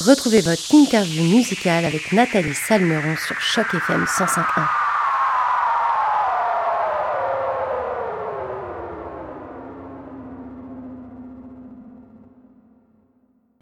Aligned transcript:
Retrouvez 0.00 0.40
votre 0.40 0.74
interview 0.74 1.22
musicale 1.24 1.84
avec 1.84 2.10
Nathalie 2.12 2.54
Salmeron 2.54 3.16
sur 3.16 3.38
Choc 3.38 3.66
FM 3.74 4.04
105.1. 4.04 4.64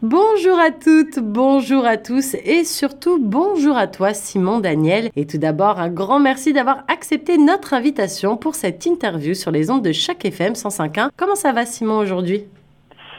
Bonjour 0.01 0.57
à 0.57 0.71
toutes, 0.71 1.19
bonjour 1.19 1.85
à 1.85 1.97
tous 1.97 2.35
et 2.35 2.63
surtout 2.63 3.19
bonjour 3.19 3.75
à 3.75 3.87
toi 3.87 4.13
Simon 4.13 4.59
Daniel. 4.61 5.09
Et 5.17 5.25
tout 5.25 5.39
d'abord 5.39 5.77
un 5.77 5.89
grand 5.89 6.21
merci 6.21 6.53
d'avoir 6.53 6.85
accepté 6.87 7.37
notre 7.37 7.73
invitation 7.73 8.37
pour 8.37 8.55
cette 8.55 8.85
interview 8.85 9.33
sur 9.33 9.51
les 9.51 9.69
ondes 9.69 9.83
de 9.83 9.91
Choc 9.91 10.23
FM 10.23 10.53
105.1. 10.53 11.09
Comment 11.17 11.35
ça 11.35 11.51
va 11.51 11.65
Simon 11.65 11.97
aujourd'hui? 11.97 12.45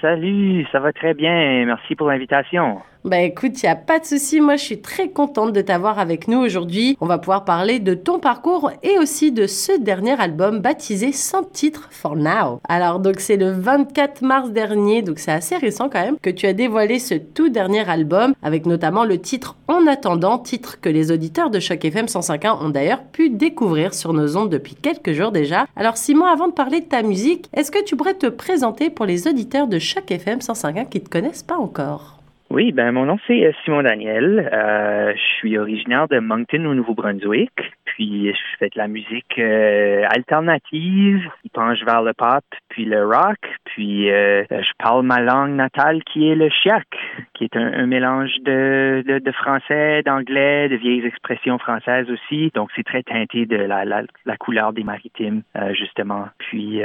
Salut, 0.01 0.66
ça 0.73 0.80
va 0.80 0.95
très 0.95 1.12
bien. 1.12 1.66
Merci 1.66 1.95
pour 1.96 2.09
l'invitation. 2.09 2.80
Ben 3.02 3.24
écoute, 3.24 3.62
il 3.62 3.66
n'y 3.66 3.72
a 3.72 3.77
pas 3.77 3.98
de 3.98 4.04
souci. 4.04 4.42
Moi, 4.42 4.56
je 4.56 4.64
suis 4.64 4.82
très 4.82 5.09
contente 5.09 5.54
de 5.54 5.62
t'avoir 5.62 5.98
avec 5.98 6.28
nous 6.28 6.38
aujourd'hui. 6.38 6.98
On 7.00 7.06
va 7.06 7.16
pouvoir 7.16 7.46
parler 7.46 7.78
de 7.78 7.95
ton 7.95 8.18
parcours 8.18 8.70
et 8.82 8.98
aussi 8.98 9.32
de 9.32 9.46
ce 9.46 9.80
dernier 9.80 10.20
album 10.20 10.59
baptisé 10.59 11.12
sans 11.12 11.42
titre 11.42 11.88
for 11.90 12.14
now. 12.14 12.60
Alors, 12.68 13.00
donc, 13.00 13.20
c'est 13.20 13.38
le 13.38 13.52
24 13.52 14.20
mars 14.20 14.50
dernier, 14.50 15.00
donc 15.00 15.18
c'est 15.18 15.32
assez 15.32 15.56
récent 15.56 15.88
quand 15.88 16.02
même, 16.02 16.18
que 16.20 16.28
tu 16.28 16.46
as 16.46 16.52
dévoilé 16.52 16.98
ce 16.98 17.14
tout 17.14 17.48
dernier 17.48 17.88
album 17.88 18.34
avec 18.42 18.66
notamment 18.66 19.06
le 19.06 19.18
titre 19.18 19.56
En 19.66 19.87
attendant, 19.87 20.38
titre 20.38 20.78
que 20.78 20.90
les 20.90 21.10
auditeurs 21.10 21.48
de 21.48 21.59
Choc 21.59 21.82
FM 21.82 22.04
105.1 22.04 22.62
ont 22.62 22.68
d'ailleurs 22.68 23.02
pu 23.02 23.30
découvrir 23.30 23.95
sur 23.95 24.12
nos 24.12 24.37
ondes 24.37 24.51
depuis 24.51 24.74
quelques 24.74 25.12
jours 25.12 25.32
déjà. 25.32 25.64
Alors, 25.74 25.96
Simon, 25.96 26.26
avant 26.26 26.48
de 26.48 26.52
parler 26.52 26.80
de 26.80 26.87
ta 26.87 27.02
musique, 27.02 27.46
est-ce 27.54 27.70
que 27.70 27.82
tu 27.82 27.96
pourrais 27.96 28.12
te 28.12 28.26
présenter 28.26 28.90
pour 28.90 29.06
les 29.06 29.26
auditeurs 29.26 29.68
de 29.68 29.78
Choc 29.78 30.10
FM 30.10 30.40
105.1 30.40 30.87
qui 30.90 30.98
ne 30.98 31.04
te 31.04 31.09
connaissent 31.09 31.42
pas 31.42 31.57
encore? 31.57 32.20
Oui, 32.51 32.73
ben 32.73 32.90
mon 32.90 33.06
nom 33.06 33.16
c'est 33.29 33.46
euh, 33.46 33.52
Simon 33.65 33.84
Daniel. 33.84 34.51
Euh, 34.52 35.12
je 35.15 35.23
suis 35.38 35.56
originaire 35.56 36.09
de 36.09 36.18
Moncton 36.18 36.65
au 36.65 36.74
Nouveau-Brunswick. 36.74 37.52
Puis 37.95 38.33
je 38.33 38.57
fais 38.59 38.69
de 38.69 38.79
la 38.79 38.88
musique 38.88 39.38
euh, 39.38 40.05
alternative, 40.10 41.23
qui 41.43 41.49
penche 41.49 41.83
vers 41.85 42.02
le 42.02 42.13
pop, 42.13 42.45
puis 42.69 42.85
le 42.85 43.05
rock. 43.05 43.38
Puis 43.65 44.10
euh, 44.10 44.45
je 44.51 44.73
parle 44.79 45.05
ma 45.05 45.21
langue 45.21 45.52
natale 45.52 46.02
qui 46.05 46.29
est 46.29 46.35
le 46.35 46.49
chiac, 46.51 46.87
qui 47.35 47.45
est 47.45 47.57
un, 47.57 47.87
mélange 47.87 48.30
de, 48.43 49.02
de, 49.07 49.32
français, 49.32 50.02
d'anglais, 50.05 50.69
de 50.69 50.77
vieilles 50.77 51.05
expressions 51.05 51.59
françaises 51.59 52.07
aussi. 52.10 52.51
Donc 52.55 52.71
c'est 52.77 52.85
très 52.85 53.02
teinté 53.02 53.47
de 53.47 53.57
la, 53.57 53.85
la, 53.85 54.02
la 54.25 54.37
couleur 54.37 54.73
des 54.73 54.85
maritimes, 54.85 55.43
justement. 55.73 56.27
Puis 56.38 56.80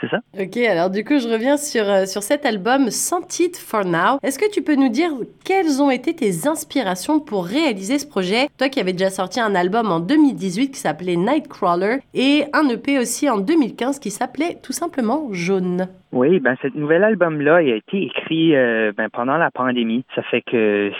c'est 0.00 0.10
ça. 0.10 0.18
Ok, 0.38 0.56
alors 0.58 0.90
du 0.90 1.04
coup 1.04 1.18
je 1.18 1.28
reviens 1.28 1.56
sur, 1.56 1.84
sur 2.06 2.22
cet 2.22 2.46
album 2.46 2.90
Sans 2.90 3.22
titre 3.22 3.58
for 3.58 3.84
Now. 3.84 4.18
Est-ce 4.22 4.38
que 4.38 4.50
tu 4.50 4.62
peux 4.62 4.76
nous 4.76 4.88
dire 4.90 5.10
quelles 5.44 5.82
ont 5.82 5.90
été 5.90 6.14
tes 6.14 6.46
inspirations 6.46 7.20
pour 7.20 7.46
réaliser 7.46 7.98
ce 7.98 8.06
projet? 8.06 8.48
Toi 8.58 8.68
qui 8.68 8.80
avais 8.80 8.92
déjà 8.92 9.10
sorti 9.10 9.40
un 9.40 9.54
album 9.54 9.90
en 9.90 10.00
2018 10.44 10.70
qui 10.72 10.78
s'appelait 10.78 11.16
Nightcrawler 11.16 11.98
et 12.12 12.44
un 12.52 12.68
EP 12.68 12.98
aussi 12.98 13.30
en 13.30 13.38
2015 13.38 13.98
qui 13.98 14.10
s'appelait 14.10 14.56
tout 14.62 14.72
simplement 14.72 15.28
Jaune. 15.32 15.88
Oui, 16.12 16.38
ben 16.38 16.54
ce 16.60 16.68
nouvel 16.76 17.02
album-là 17.02 17.56
a 17.56 17.62
été 17.62 18.02
écrit 18.02 18.54
euh, 18.54 18.92
ben, 18.94 19.08
pendant 19.10 19.36
la 19.38 19.50
pandémie. 19.50 20.04
Ça 20.14 20.22
fait 20.22 20.42
que 20.42 20.92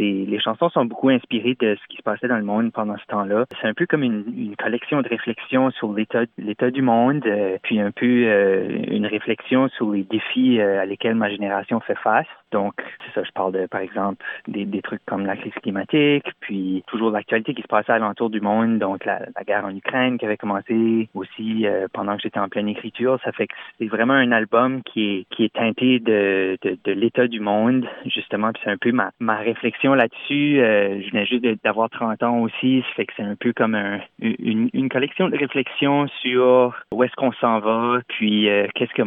les 0.00 0.40
chansons 0.40 0.68
sont 0.68 0.84
beaucoup 0.84 1.10
inspirées 1.10 1.56
de 1.60 1.76
ce 1.80 1.86
qui 1.88 1.96
se 1.96 2.02
passait 2.02 2.26
dans 2.26 2.36
le 2.36 2.44
monde 2.44 2.72
pendant 2.72 2.96
ce 2.96 3.06
temps-là. 3.06 3.44
C'est 3.60 3.68
un 3.68 3.74
peu 3.74 3.86
comme 3.86 4.02
une, 4.02 4.56
collection 4.56 5.00
de 5.00 5.08
réflexions 5.08 5.70
sur 5.70 5.92
l'état, 5.92 6.24
l'état 6.38 6.70
du 6.70 6.82
monde, 6.82 7.22
euh, 7.24 7.56
puis 7.62 7.80
un 7.80 7.92
peu 7.92 8.24
euh, 8.26 8.68
une 8.88 9.06
réflexion 9.06 9.68
sur 9.68 9.92
les 9.92 10.02
défis 10.02 10.60
à 10.60 10.84
lesquels 10.84 11.14
ma 11.14 11.30
génération 11.30 11.80
fait 11.80 11.96
face. 11.98 12.26
Donc, 12.52 12.74
c'est 13.04 13.20
ça, 13.20 13.24
je 13.24 13.32
parle 13.32 13.52
de, 13.52 13.66
par 13.66 13.80
exemple, 13.80 14.24
des, 14.48 14.64
des 14.64 14.82
trucs 14.82 15.04
comme 15.06 15.26
la 15.26 15.36
crise 15.36 15.54
climatique, 15.62 16.26
puis 16.40 16.82
toujours 16.86 17.10
l'actualité 17.10 17.54
qui 17.54 17.62
se 17.62 17.68
passait 17.68 17.92
alentour 17.92 18.30
du 18.30 18.40
monde, 18.40 18.78
donc 18.78 19.04
la, 19.04 19.20
la 19.36 19.44
guerre 19.44 19.64
en 19.64 19.74
Ukraine 19.74 20.18
qui 20.18 20.26
avait 20.26 20.36
commencé 20.36 21.08
aussi 21.14 21.66
pendant 21.92 22.16
que 22.16 22.22
j'étais 22.22 22.40
en 22.40 22.48
pleine 22.48 22.68
écriture. 22.68 23.18
Ça 23.24 23.32
fait 23.32 23.46
que 23.46 23.54
c'est 23.78 23.86
vraiment 23.86 24.14
un 24.14 24.32
album 24.32 24.82
qui 24.82 25.10
est, 25.10 25.26
qui 25.30 25.44
est 25.44 25.52
teinté 25.52 25.98
de, 25.98 26.58
de, 26.62 26.78
de 26.84 26.92
l'état 26.92 27.26
du 27.26 27.40
monde, 27.40 27.86
justement. 28.06 28.52
Puis 28.52 28.62
c'est 28.64 28.70
un 28.70 28.76
peu 28.76 28.92
ma, 28.92 29.10
ma 29.20 29.36
réflexion 29.36 29.94
là-dessus. 29.94 30.60
Euh, 30.60 31.00
je 31.02 31.10
venais 31.10 31.26
juste 31.26 31.44
d'avoir 31.64 31.90
30 31.90 32.22
ans 32.22 32.38
aussi. 32.38 32.82
Ça 32.88 32.94
fait 32.94 33.06
que 33.06 33.12
c'est 33.16 33.22
un 33.22 33.36
peu 33.36 33.52
comme 33.52 33.74
un, 33.74 34.00
une, 34.20 34.70
une 34.72 34.88
collection 34.88 35.28
de 35.28 35.36
réflexions 35.36 36.08
sur 36.22 36.74
où 36.92 37.04
est-ce 37.04 37.14
qu'on 37.16 37.32
s'en 37.32 37.60
va, 37.60 38.00
puis 38.08 38.48
euh, 38.48 38.66
qu'est-ce 38.74 38.92
que 38.94 39.02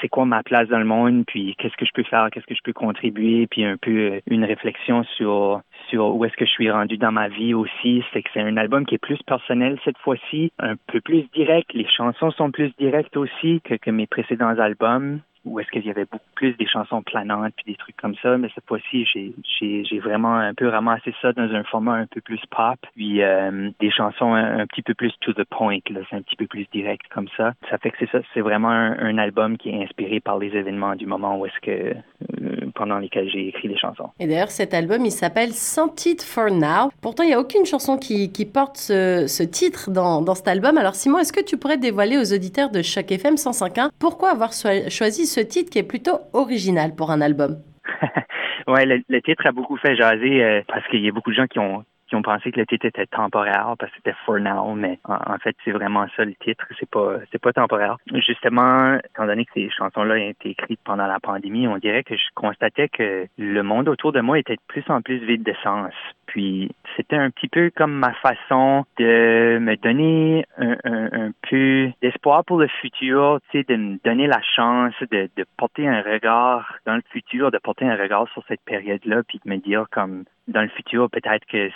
c'est 0.00 0.08
quoi 0.08 0.24
ma 0.24 0.42
place 0.42 0.68
dans 0.68 0.78
le 0.78 0.84
monde, 0.84 1.24
puis 1.26 1.54
qu'est-ce 1.58 1.76
que 1.76 1.84
je 1.84 1.92
peux 1.92 2.02
faire, 2.04 2.28
qu'est-ce 2.32 2.46
que 2.46 2.54
je 2.54 2.62
peux 2.64 2.72
contribuer, 2.78 3.46
puis 3.46 3.64
un 3.64 3.76
peu 3.76 3.90
euh, 3.90 4.20
une 4.26 4.44
réflexion 4.44 5.04
sur 5.16 5.60
sur 5.88 6.14
où 6.14 6.24
est-ce 6.24 6.36
que 6.36 6.44
je 6.44 6.50
suis 6.50 6.70
rendu 6.70 6.96
dans 6.96 7.12
ma 7.12 7.28
vie 7.28 7.54
aussi. 7.54 8.02
C'est 8.12 8.22
que 8.22 8.30
c'est 8.32 8.40
un 8.40 8.56
album 8.56 8.86
qui 8.86 8.94
est 8.94 8.98
plus 8.98 9.22
personnel 9.24 9.78
cette 9.84 9.98
fois-ci, 9.98 10.52
un 10.58 10.76
peu 10.86 11.00
plus 11.00 11.24
direct. 11.34 11.72
Les 11.74 11.86
chansons 11.88 12.30
sont 12.30 12.50
plus 12.50 12.72
directes 12.78 13.16
aussi 13.16 13.60
que, 13.62 13.90
mes 13.90 14.06
précédents 14.06 14.58
albums 14.58 15.20
où 15.44 15.60
est-ce 15.60 15.70
qu'il 15.70 15.86
y 15.86 15.90
avait 15.90 16.04
beaucoup 16.04 16.24
plus 16.34 16.56
des 16.56 16.66
chansons 16.66 17.02
planantes 17.02 17.54
puis 17.56 17.72
des 17.72 17.76
trucs 17.76 17.96
comme 17.96 18.14
ça, 18.22 18.36
mais 18.36 18.48
cette 18.54 18.66
fois-ci, 18.66 19.06
j'ai 19.06 19.98
vraiment 19.98 20.34
un 20.34 20.54
peu 20.54 20.68
ramassé 20.68 21.14
ça 21.22 21.32
dans 21.32 21.50
un 21.54 21.64
format 21.64 21.94
un 21.94 22.06
peu 22.06 22.20
plus 22.20 22.40
pop, 22.50 22.78
puis 22.94 23.22
euh, 23.22 23.70
des 23.80 23.90
chansons 23.90 24.34
un, 24.34 24.66
petit 24.66 24.82
peu 24.82 24.94
plus 24.94 25.12
to 25.20 25.32
the 25.32 25.44
point, 25.44 25.78
c'est 25.86 26.16
un 26.16 26.22
petit 26.22 26.36
peu 26.36 26.46
plus 26.46 26.66
direct 26.72 27.06
comme 27.12 27.28
ça. 27.36 27.54
Ça 27.70 27.78
fait 27.78 27.90
que 27.90 27.96
c'est 28.00 28.10
ça, 28.10 28.18
c'est 28.34 28.40
vraiment 28.40 28.68
un, 28.68 29.18
album 29.18 29.56
qui 29.56 29.70
est 29.70 29.82
inspiré 29.82 30.20
par 30.20 30.38
les 30.38 30.48
événements 30.48 30.94
du 30.94 31.06
moment 31.06 31.38
où 31.38 31.46
est-ce 31.46 31.60
que 31.60 31.70
euh, 31.70 32.70
pendant 32.74 32.98
lesquels 32.98 33.28
j'ai 33.28 33.48
écrit 33.48 33.68
des 33.68 33.76
chansons. 33.76 34.10
Et 34.20 34.26
d'ailleurs, 34.26 34.50
cet 34.50 34.74
album, 34.74 35.04
il 35.04 35.10
s'appelle 35.10 35.50
Titre 35.86 36.24
for 36.24 36.50
Now. 36.50 36.90
Pourtant, 37.00 37.22
il 37.22 37.28
n'y 37.28 37.34
a 37.34 37.38
aucune 37.38 37.64
chanson 37.64 37.96
qui, 37.96 38.28
porte 38.52 38.76
ce, 38.78 39.42
titre 39.44 39.90
dans, 39.92 40.34
cet 40.34 40.48
album. 40.48 40.76
Alors, 40.76 40.96
Simon, 40.96 41.18
est-ce 41.18 41.32
que 41.32 41.44
tu 41.44 41.56
pourrais 41.56 41.76
dévoiler 41.76 42.18
aux 42.18 42.34
auditeurs 42.34 42.70
de 42.70 42.82
Choc 42.82 43.12
FM 43.12 43.36
105.1 43.36 43.90
pourquoi 44.00 44.30
avoir 44.30 44.52
choisi 44.52 45.26
ce 45.26 45.40
titre 45.40 45.70
qui 45.70 45.78
est 45.78 45.86
plutôt 45.86 46.18
original 46.32 46.96
pour 46.96 47.12
un 47.12 47.20
album? 47.20 47.58
ouais, 48.66 48.86
le, 48.86 49.20
titre 49.22 49.46
a 49.46 49.52
beaucoup 49.52 49.76
fait 49.76 49.94
jaser 49.94 50.42
euh, 50.42 50.62
parce 50.66 50.86
qu'il 50.88 51.04
y 51.04 51.08
a 51.08 51.12
beaucoup 51.12 51.30
de 51.30 51.36
gens 51.36 51.46
qui 51.46 51.60
ont 51.60 51.84
qui 52.08 52.16
ont 52.16 52.22
pensé 52.22 52.50
que 52.50 52.58
le 52.58 52.66
titre 52.66 52.86
était 52.86 53.06
temporaire 53.06 53.74
parce 53.78 53.90
que 53.92 53.98
c'était 53.98 54.16
for 54.24 54.38
now, 54.38 54.74
mais 54.74 54.98
en, 55.04 55.38
fait 55.38 55.56
c'est 55.64 55.72
vraiment 55.72 56.06
ça 56.16 56.24
le 56.24 56.34
titre, 56.34 56.64
c'est 56.78 56.88
pas 56.88 57.16
c'est 57.30 57.40
pas 57.40 57.52
temporaire. 57.52 57.96
Justement, 58.12 58.94
étant 58.94 59.26
donné 59.26 59.44
que 59.44 59.52
ces 59.54 59.70
chansons-là 59.70 60.14
ont 60.14 60.30
été 60.30 60.50
écrites 60.50 60.80
pendant 60.84 61.06
la 61.06 61.20
pandémie, 61.20 61.68
on 61.68 61.78
dirait 61.78 62.04
que 62.04 62.16
je 62.16 62.24
constatais 62.34 62.88
que 62.88 63.26
le 63.36 63.62
monde 63.62 63.88
autour 63.88 64.12
de 64.12 64.20
moi 64.20 64.38
était 64.38 64.56
de 64.56 64.60
plus 64.66 64.84
en 64.88 65.02
plus 65.02 65.18
vide 65.18 65.42
de 65.42 65.54
sens. 65.62 65.92
Puis 66.26 66.70
c'était 66.96 67.16
un 67.16 67.30
petit 67.30 67.48
peu 67.48 67.70
comme 67.74 67.92
ma 67.92 68.12
façon 68.14 68.84
de 68.98 69.58
me 69.58 69.76
donner 69.76 70.44
un, 70.58 70.76
un, 70.84 71.30
peu 71.48 71.90
d'espoir 72.02 72.44
pour 72.44 72.58
le 72.58 72.68
futur, 72.68 73.40
tu 73.50 73.58
sais, 73.58 73.64
de 73.66 73.76
me 73.76 73.98
donner 74.04 74.26
la 74.26 74.40
chance 74.42 74.92
de, 75.10 75.30
de 75.36 75.46
porter 75.56 75.88
un 75.88 76.02
regard 76.02 76.76
dans 76.84 76.96
le 76.96 77.02
futur, 77.10 77.50
de 77.50 77.58
porter 77.58 77.86
un 77.86 77.96
regard 77.96 78.28
sur 78.32 78.44
cette 78.46 78.60
période-là, 78.62 79.22
puis 79.26 79.40
de 79.44 79.50
me 79.50 79.56
dire 79.56 79.86
comme 79.90 80.24
dans 80.48 80.62
le 80.62 80.68
futur, 80.68 81.10
peut-être 81.10 81.46
que 81.46 81.70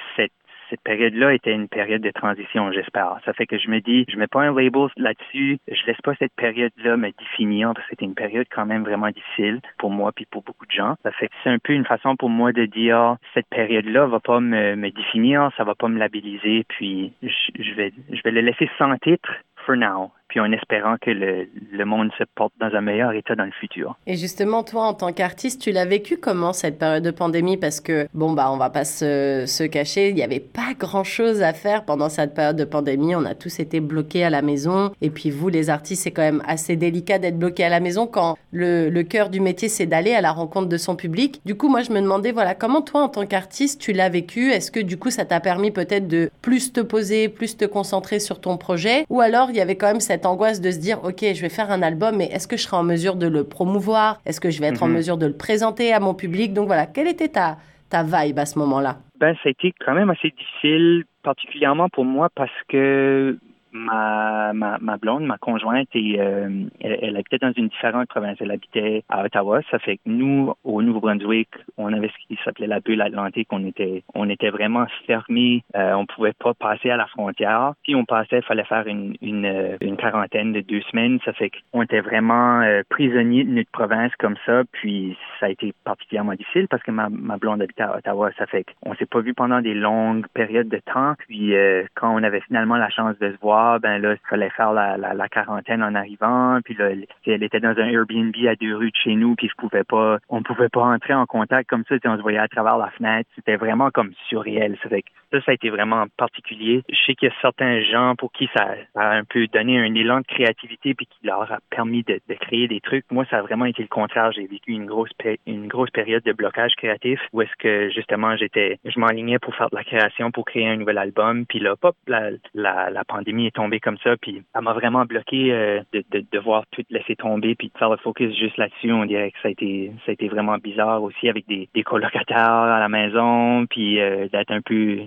cette 0.72 0.81
période-là 0.81 1.34
était 1.34 1.53
une 1.53 1.69
période 1.69 2.00
de 2.00 2.10
transition, 2.10 2.72
j'espère. 2.72 3.19
Ça 3.27 3.34
fait 3.34 3.47
que 3.47 3.59
je 3.59 3.69
me 3.69 3.81
dis, 3.81 4.06
je 4.09 4.16
mets 4.16 4.27
pas 4.27 4.41
un 4.41 4.55
label 4.55 4.88
là-dessus, 4.97 5.59
je 5.69 5.87
laisse 5.87 6.00
pas 6.03 6.15
cette 6.19 6.33
période-là 6.34 6.97
me 6.97 7.10
définir 7.10 7.75
parce 7.75 7.87
que 7.87 7.91
c'était 7.91 8.06
une 8.06 8.15
période 8.15 8.47
quand 8.50 8.65
même 8.65 8.82
vraiment 8.82 9.11
difficile 9.11 9.61
pour 9.78 9.91
moi 9.91 10.12
puis 10.12 10.25
pour 10.25 10.43
beaucoup 10.43 10.65
de 10.65 10.71
gens. 10.72 10.94
Ça 11.03 11.12
fait 11.12 11.28
que 11.28 11.34
c'est 11.44 11.50
un 11.50 11.59
peu 11.59 11.75
une 11.75 11.84
façon 11.84 12.16
pour 12.16 12.31
moi 12.31 12.53
de 12.53 12.65
dire, 12.65 13.16
cette 13.34 13.49
période-là 13.49 14.06
va 14.06 14.21
pas 14.21 14.41
me, 14.41 14.75
me 14.75 14.91
définir, 14.91 15.50
ça 15.59 15.65
va 15.65 15.75
pas 15.75 15.88
me 15.88 15.99
labelliser, 15.99 16.65
puis 16.69 17.12
je, 17.22 17.28
je 17.59 17.75
vais, 17.75 17.93
je 18.11 18.22
vais 18.25 18.31
le 18.31 18.41
laisser 18.41 18.71
sans 18.78 18.97
titre 18.97 19.31
for 19.66 19.77
now 19.77 20.11
en 20.41 20.53
espérant 20.53 20.97
que 21.00 21.10
le, 21.10 21.84
monde 21.84 22.11
se 22.17 22.25
porte 22.34 22.52
dans 22.61 22.75
un 22.75 22.81
meilleur 22.81 23.12
état 23.12 23.34
dans 23.34 23.44
le 23.44 23.52
futur. 23.52 23.96
Et 24.06 24.17
justement, 24.17 24.62
toi, 24.62 24.84
en 24.84 24.94
tant 24.94 25.12
qu'artiste, 25.12 25.61
tu 25.61 25.73
l'as 25.73 25.84
vécu 25.84 26.17
comment 26.17 26.52
cette 26.52 26.79
période 26.79 27.02
de 27.02 27.11
pandémie? 27.11 27.56
Parce 27.56 27.81
que, 27.81 28.06
bon, 28.14 28.32
bah, 28.32 28.50
on 28.50 28.56
va 28.56 28.70
pas 28.70 28.84
se, 28.84 29.44
se 29.46 29.64
cacher, 29.64 30.11
il 30.11 30.14
n'y 30.14 30.23
avait 30.23 30.40
pas 30.40 30.75
grand-chose 30.79 31.43
à 31.43 31.52
faire 31.52 31.84
pendant 31.84 32.08
cette 32.08 32.34
période 32.34 32.56
de 32.56 32.64
pandémie. 32.64 33.14
On 33.14 33.25
a 33.25 33.34
tous 33.34 33.61
été 33.61 33.81
bloqués 33.81 34.25
à 34.25 34.31
la 34.31 34.43
maison. 34.43 34.93
Et 35.00 35.11
puis, 35.11 35.31
vous, 35.31 35.49
les 35.49 35.70
artistes, 35.70 36.05
c'est 36.05 36.12
quand 36.12 36.23
même 36.23 36.43
assez 36.46 36.76
délicat 36.76 37.19
d'être 37.19 37.38
bloqués 37.38 37.64
à 37.64 37.69
la 37.69 37.81
maison 37.81 38.06
quand 38.06 38.38
le, 38.52 38.88
le 38.88 39.02
cœur 39.02 39.28
du 39.28 39.40
métier, 39.40 39.69
c'est 39.69 39.87
d'aller 39.87 40.14
à 40.14 40.20
la 40.20 40.32
rencontre 40.32 40.69
de 40.69 40.76
son 40.76 40.96
public. 40.96 41.40
Du 41.44 41.56
coup, 41.56 41.69
moi, 41.69 41.82
je 41.82 41.90
me 41.90 42.00
demandais, 42.00 42.32
voilà, 42.32 42.55
comment 42.55 42.82
toi, 42.82 43.02
en 43.02 43.08
tant 43.08 43.26
qu'artiste, 43.26 43.81
tu 43.81 43.93
l'as 43.93 44.08
vécu? 44.08 44.50
Est-ce 44.50 44.70
que, 44.70 44.81
du 44.81 44.96
coup, 44.96 45.11
ça 45.11 45.25
t'a 45.25 45.40
permis 45.40 45.70
peut-être 45.70 46.06
de 46.06 46.31
plus 46.40 46.73
te 46.73 46.81
poser, 46.81 47.28
plus 47.28 47.56
te 47.56 47.64
concentrer 47.64 48.20
sur 48.20 48.40
ton 48.40 48.56
projet? 48.56 49.05
Ou 49.11 49.20
alors, 49.20 49.50
il 49.50 49.56
y 49.56 49.61
avait 49.61 49.76
quand 49.76 49.88
même 49.88 50.00
cette 50.00 50.22
angoisse 50.27 50.61
de 50.61 50.71
se 50.71 50.79
dire, 50.79 51.03
OK, 51.05 51.21
je 51.21 51.41
vais 51.41 51.49
faire 51.49 51.71
un 51.71 51.83
album, 51.83 52.17
mais 52.17 52.27
est-ce 52.27 52.49
que 52.49 52.57
je 52.57 52.63
serai 52.63 52.77
en 52.77 52.83
mesure 52.83 53.17
de 53.17 53.27
le 53.27 53.45
promouvoir? 53.45 54.21
Est-ce 54.27 54.41
que 54.41 54.51
je 54.51 54.61
vais 54.61 54.69
être 54.69 54.83
en 54.83 54.89
mhm. 54.89 54.95
mesure 54.95 55.17
de 55.17 55.27
le 55.27 55.37
présenter 55.37 55.93
à 55.93 56.01
mon 56.01 56.15
public? 56.15 56.53
Donc 56.53 56.67
voilà, 56.67 56.87
quelle 56.87 57.09
était 57.09 57.29
ta, 57.29 57.57
ta 57.91 58.03
vibe 58.03 58.39
à 58.39 58.47
ce 58.47 58.59
moment-là? 58.59 58.99
Ben, 59.21 59.35
ça 59.43 59.49
a 59.49 59.51
été 59.51 59.73
quand 59.85 59.95
même 59.95 60.11
assez 60.11 60.31
difficile, 60.31 61.05
particulièrement 61.23 61.89
pour 61.89 62.05
moi, 62.05 62.29
parce 62.35 62.51
que 62.69 63.39
ma, 63.73 64.53
ma, 64.53 64.79
ma 64.81 64.97
blonde, 64.97 65.25
ma 65.25 65.39
conjointe, 65.39 65.89
et, 65.95 66.21
euh, 66.21 66.65
elle, 66.81 67.17
habitait 67.17 67.39
dans 67.39 67.53
une 67.53 67.69
différente 67.69 68.09
province. 68.09 68.37
Elle 68.41 68.51
habitait 68.51 69.03
à 69.09 69.25
Ottawa. 69.25 69.61
Ça 69.71 69.79
fait 69.79 69.97
que 69.97 70.03
nous, 70.07 70.55
au 70.65 70.83
Nouveau-Brunswick, 70.83 71.49
on 71.79 71.93
avait 71.93 72.09
ce 72.09 72.27
qui 72.27 72.39
s'appelait 72.45 72.67
la 72.67 72.81
bulle 72.81 73.01
atlantique. 73.01 73.49
On 73.51 73.65
était, 73.67 74.03
on 74.15 74.29
était 74.29 74.51
vraiment 74.51 74.87
fermés. 75.07 75.65
Euh, 75.75 75.95
on 75.95 76.07
pouvait 76.07 76.35
pas 76.35 76.55
passer 76.55 76.91
à 76.91 76.97
la 76.97 77.07
frontière. 77.07 77.73
Si 77.85 77.95
on 77.95 78.05
passait, 78.05 78.39
il 78.39 78.45
fallait 78.45 78.65
faire 78.65 78.87
une, 78.87 79.17
une, 79.23 79.47
euh, 79.47 79.77
une, 79.81 79.97
quarantaine 79.97 80.53
de 80.53 80.61
deux 80.61 80.83
semaines. 80.83 81.19
Ça 81.25 81.33
fait 81.33 81.51
qu'on 81.73 81.83
était 81.83 82.01
vraiment 82.01 82.61
euh, 82.61 82.83
prisonniers 82.89 83.45
de 83.45 83.51
notre 83.51 83.71
province 83.71 84.13
comme 84.19 84.37
ça. 84.45 84.63
Puis 84.73 85.17
ça 85.41 85.47
a 85.47 85.49
été 85.49 85.73
particulièrement 85.85 86.35
difficile 86.35 86.69
parce 86.69 86.83
que 86.83 86.91
ma, 86.91 87.09
ma 87.09 87.39
blonde 87.39 87.63
habitait 87.63 87.85
à 87.85 87.97
Ottawa. 87.97 88.31
Ça 88.39 88.47
fait 88.47 88.65
qu'on 88.83 88.95
s'est 88.95 89.07
pas 89.07 89.21
vu 89.21 89.35
pendant 89.35 89.61
des 89.61 89.75
longues 89.75 90.27
périodes 90.35 90.69
de 90.69 90.79
temps. 90.79 91.15
Puis 91.29 91.55
quand 91.95 92.15
on 92.15 92.23
avait 92.23 92.41
finalement 92.41 92.77
la 92.77 92.91
chance 92.91 93.19
de 93.19 93.33
se 93.33 93.39
voir, 93.41 93.62
ben 93.81 93.99
là, 93.99 94.14
il 94.14 94.29
fallait 94.29 94.50
faire 94.50 94.73
la, 94.73 94.97
la, 94.97 95.29
quarantaine 95.29 95.82
en 95.82 95.94
arrivant. 95.94 96.59
Puis 96.64 96.75
là, 96.75 96.91
elle 97.26 97.43
était 97.43 97.61
dans 97.61 97.76
un 97.79 97.87
Airbnb 97.88 98.35
à 98.49 98.55
deux 98.55 98.76
rues 98.76 98.91
de 98.91 98.97
chez 98.97 99.14
nous, 99.14 99.35
puis 99.35 99.49
je 99.49 99.55
pouvais 99.56 99.85
pas, 99.85 100.19
on 100.29 100.43
pouvait 100.43 100.69
pas 100.69 100.82
entrer 100.82 101.14
en 101.14 101.26
contact 101.26 101.69
comme 101.69 101.85
ça. 101.88 101.97
On 102.05 102.17
se 102.17 102.23
voyait 102.23 102.38
à 102.38 102.49
travers 102.49 102.76
la 102.76 102.91
fenêtre. 102.91 103.29
C'était 103.35 103.56
vraiment 103.56 103.91
comme 103.91 104.12
surréel. 104.29 104.76
Ça 104.82 104.88
fait 104.88 105.05
ça, 105.32 105.41
ça 105.41 105.50
a 105.53 105.55
été 105.55 105.70
vraiment 105.70 106.05
particulier. 106.17 106.82
Je 106.88 106.97
sais 107.06 107.14
qu'il 107.14 107.29
y 107.29 107.32
a 107.32 107.35
certains 107.41 107.81
gens 107.81 108.14
pour 108.17 108.32
qui 108.32 108.49
ça 108.55 108.75
a 108.94 109.17
un 109.17 109.25
peu 109.25 109.47
donné 109.47 109.79
un 109.79 109.94
élan 109.94 110.20
de 110.20 110.26
créativité 110.26 110.94
puis 110.94 111.06
qui 111.06 111.26
leur 111.26 111.50
a 111.50 111.59
permis 111.70 112.03
de, 112.03 112.20
de 112.29 112.35
créer 112.35 112.69
des 112.69 112.81
trucs. 112.81 113.05
Moi, 113.11 113.25
ça 113.31 113.38
a 113.38 113.43
vraiment 113.43 113.64
été 113.64 113.82
le 113.82 113.88
contraire. 113.88 114.32
J'ai 114.32 114.47
vécu 114.47 114.73
une 114.73 114.87
grosse 114.87 115.11
une 115.47 115.69
grosse 115.69 115.91
période 115.91 116.23
de 116.23 116.32
blocage 116.32 116.73
créatif 116.76 117.20
où 117.32 117.43
est-ce 117.43 117.56
que 117.59 117.91
justement 117.91 118.37
j'étais, 118.37 118.79
je 118.85 118.99
m'enlignais 118.99 119.38
pour 119.38 119.55
faire 119.55 119.70
de 119.70 119.76
la 119.76 119.85
création, 119.85 120.31
pour 120.31 120.44
créer 120.44 120.69
un 120.69 120.76
nouvel 120.76 120.99
album. 120.99 121.47
Puis 121.47 121.61
là, 121.61 121.76
pop, 121.76 121.97
la, 122.06 122.31
la, 122.55 122.91
la 122.91 123.05
pandémie 123.05 123.47
est 123.52 123.56
tombée 123.56 123.81
comme 123.81 123.99
ça. 123.99 124.16
Puis 124.16 124.43
ça 124.52 124.60
m'a 124.60 124.72
vraiment 124.72 125.04
bloqué 125.04 125.52
euh, 125.52 125.81
de, 125.93 126.04
de 126.10 126.25
devoir 126.32 126.64
tout 126.70 126.82
laisser 126.90 127.16
tomber 127.16 127.54
puis 127.54 127.70
de 127.72 127.78
faire 127.78 127.90
le 127.90 127.96
focus 127.99 128.37
juste 128.37 128.56
là-dessus. 128.56 128.93
On 128.93 129.04
dirait 129.04 129.31
que 129.31 129.38
ça 129.43 129.49
a 129.49 129.50
été 129.50 129.93
ça 130.04 130.10
a 130.10 130.12
été 130.12 130.28
vraiment 130.28 130.58
bizarre 130.58 131.02
aussi 131.02 131.28
avec 131.28 131.46
des, 131.46 131.69
des 131.75 131.82
colocataires 131.82 132.38
à 132.38 132.81
la 132.81 132.88
maison 132.88 133.66
puis 133.66 134.00
euh, 134.00 134.28
d'être 134.28 134.50
un 134.50 134.60
peu 134.60 135.00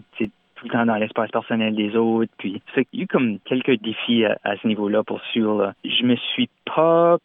tout 0.55 0.65
le 0.65 0.71
temps 0.71 0.85
dans 0.85 0.95
l'espace 0.95 1.29
personnel 1.31 1.75
des 1.75 1.95
autres. 1.95 2.31
Puis, 2.37 2.61
il 2.77 2.83
y 2.93 3.01
a 3.01 3.03
eu 3.03 3.07
comme 3.07 3.39
quelques 3.45 3.79
défis 3.81 4.25
à, 4.25 4.55
ce 4.61 4.67
niveau-là 4.67 5.03
pour 5.03 5.21
sûr. 5.33 5.71
Je 5.83 6.03
me 6.03 6.15
suis 6.15 6.49
pas 6.65 7.17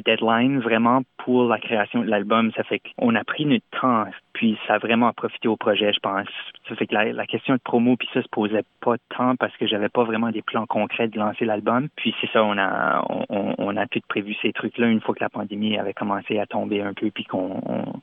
de 0.00 0.04
deadline 0.04 0.60
vraiment 0.60 1.02
pour 1.18 1.48
la 1.48 1.58
création 1.58 2.02
de 2.02 2.06
l'album. 2.06 2.52
Ça 2.56 2.62
fait 2.62 2.80
qu'on 2.98 3.14
a 3.14 3.24
pris 3.24 3.46
notre 3.46 3.64
temps, 3.80 4.06
puis 4.32 4.58
ça 4.66 4.74
a 4.74 4.78
vraiment 4.78 5.12
profité 5.12 5.48
au 5.48 5.56
projet, 5.56 5.92
je 5.92 5.98
pense. 5.98 6.28
Ça 6.68 6.76
fait 6.76 6.86
que 6.86 6.94
la, 6.94 7.26
question 7.26 7.54
de 7.54 7.60
promo, 7.60 7.96
puis 7.96 8.08
ça 8.14 8.22
se 8.22 8.28
posait 8.28 8.62
pas 8.80 8.96
tant 9.16 9.34
parce 9.36 9.56
que 9.56 9.66
j'avais 9.66 9.88
pas 9.88 10.04
vraiment 10.04 10.30
des 10.30 10.42
plans 10.42 10.66
concrets 10.66 11.08
de 11.08 11.18
lancer 11.18 11.44
l'album. 11.44 11.88
Puis 11.96 12.14
c'est 12.20 12.30
ça, 12.30 12.44
on 12.44 12.56
a 12.58 13.04
on, 13.28 13.54
on, 13.58 13.76
a 13.76 13.86
tout 13.86 14.00
prévu 14.08 14.34
ces 14.42 14.52
trucs-là 14.52 14.88
une 14.88 15.00
fois 15.00 15.14
que 15.14 15.24
la 15.24 15.28
pandémie 15.28 15.78
avait 15.78 15.94
commencé 15.94 16.38
à 16.38 16.46
tomber 16.46 16.82
un 16.82 16.92
peu, 16.92 17.10
puis 17.10 17.24
qu'on 17.24 17.60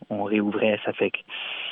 on, 0.10 0.24
réouvrait. 0.24 0.80
Ça 0.86 0.94
fait 0.94 1.12
que 1.12 1.18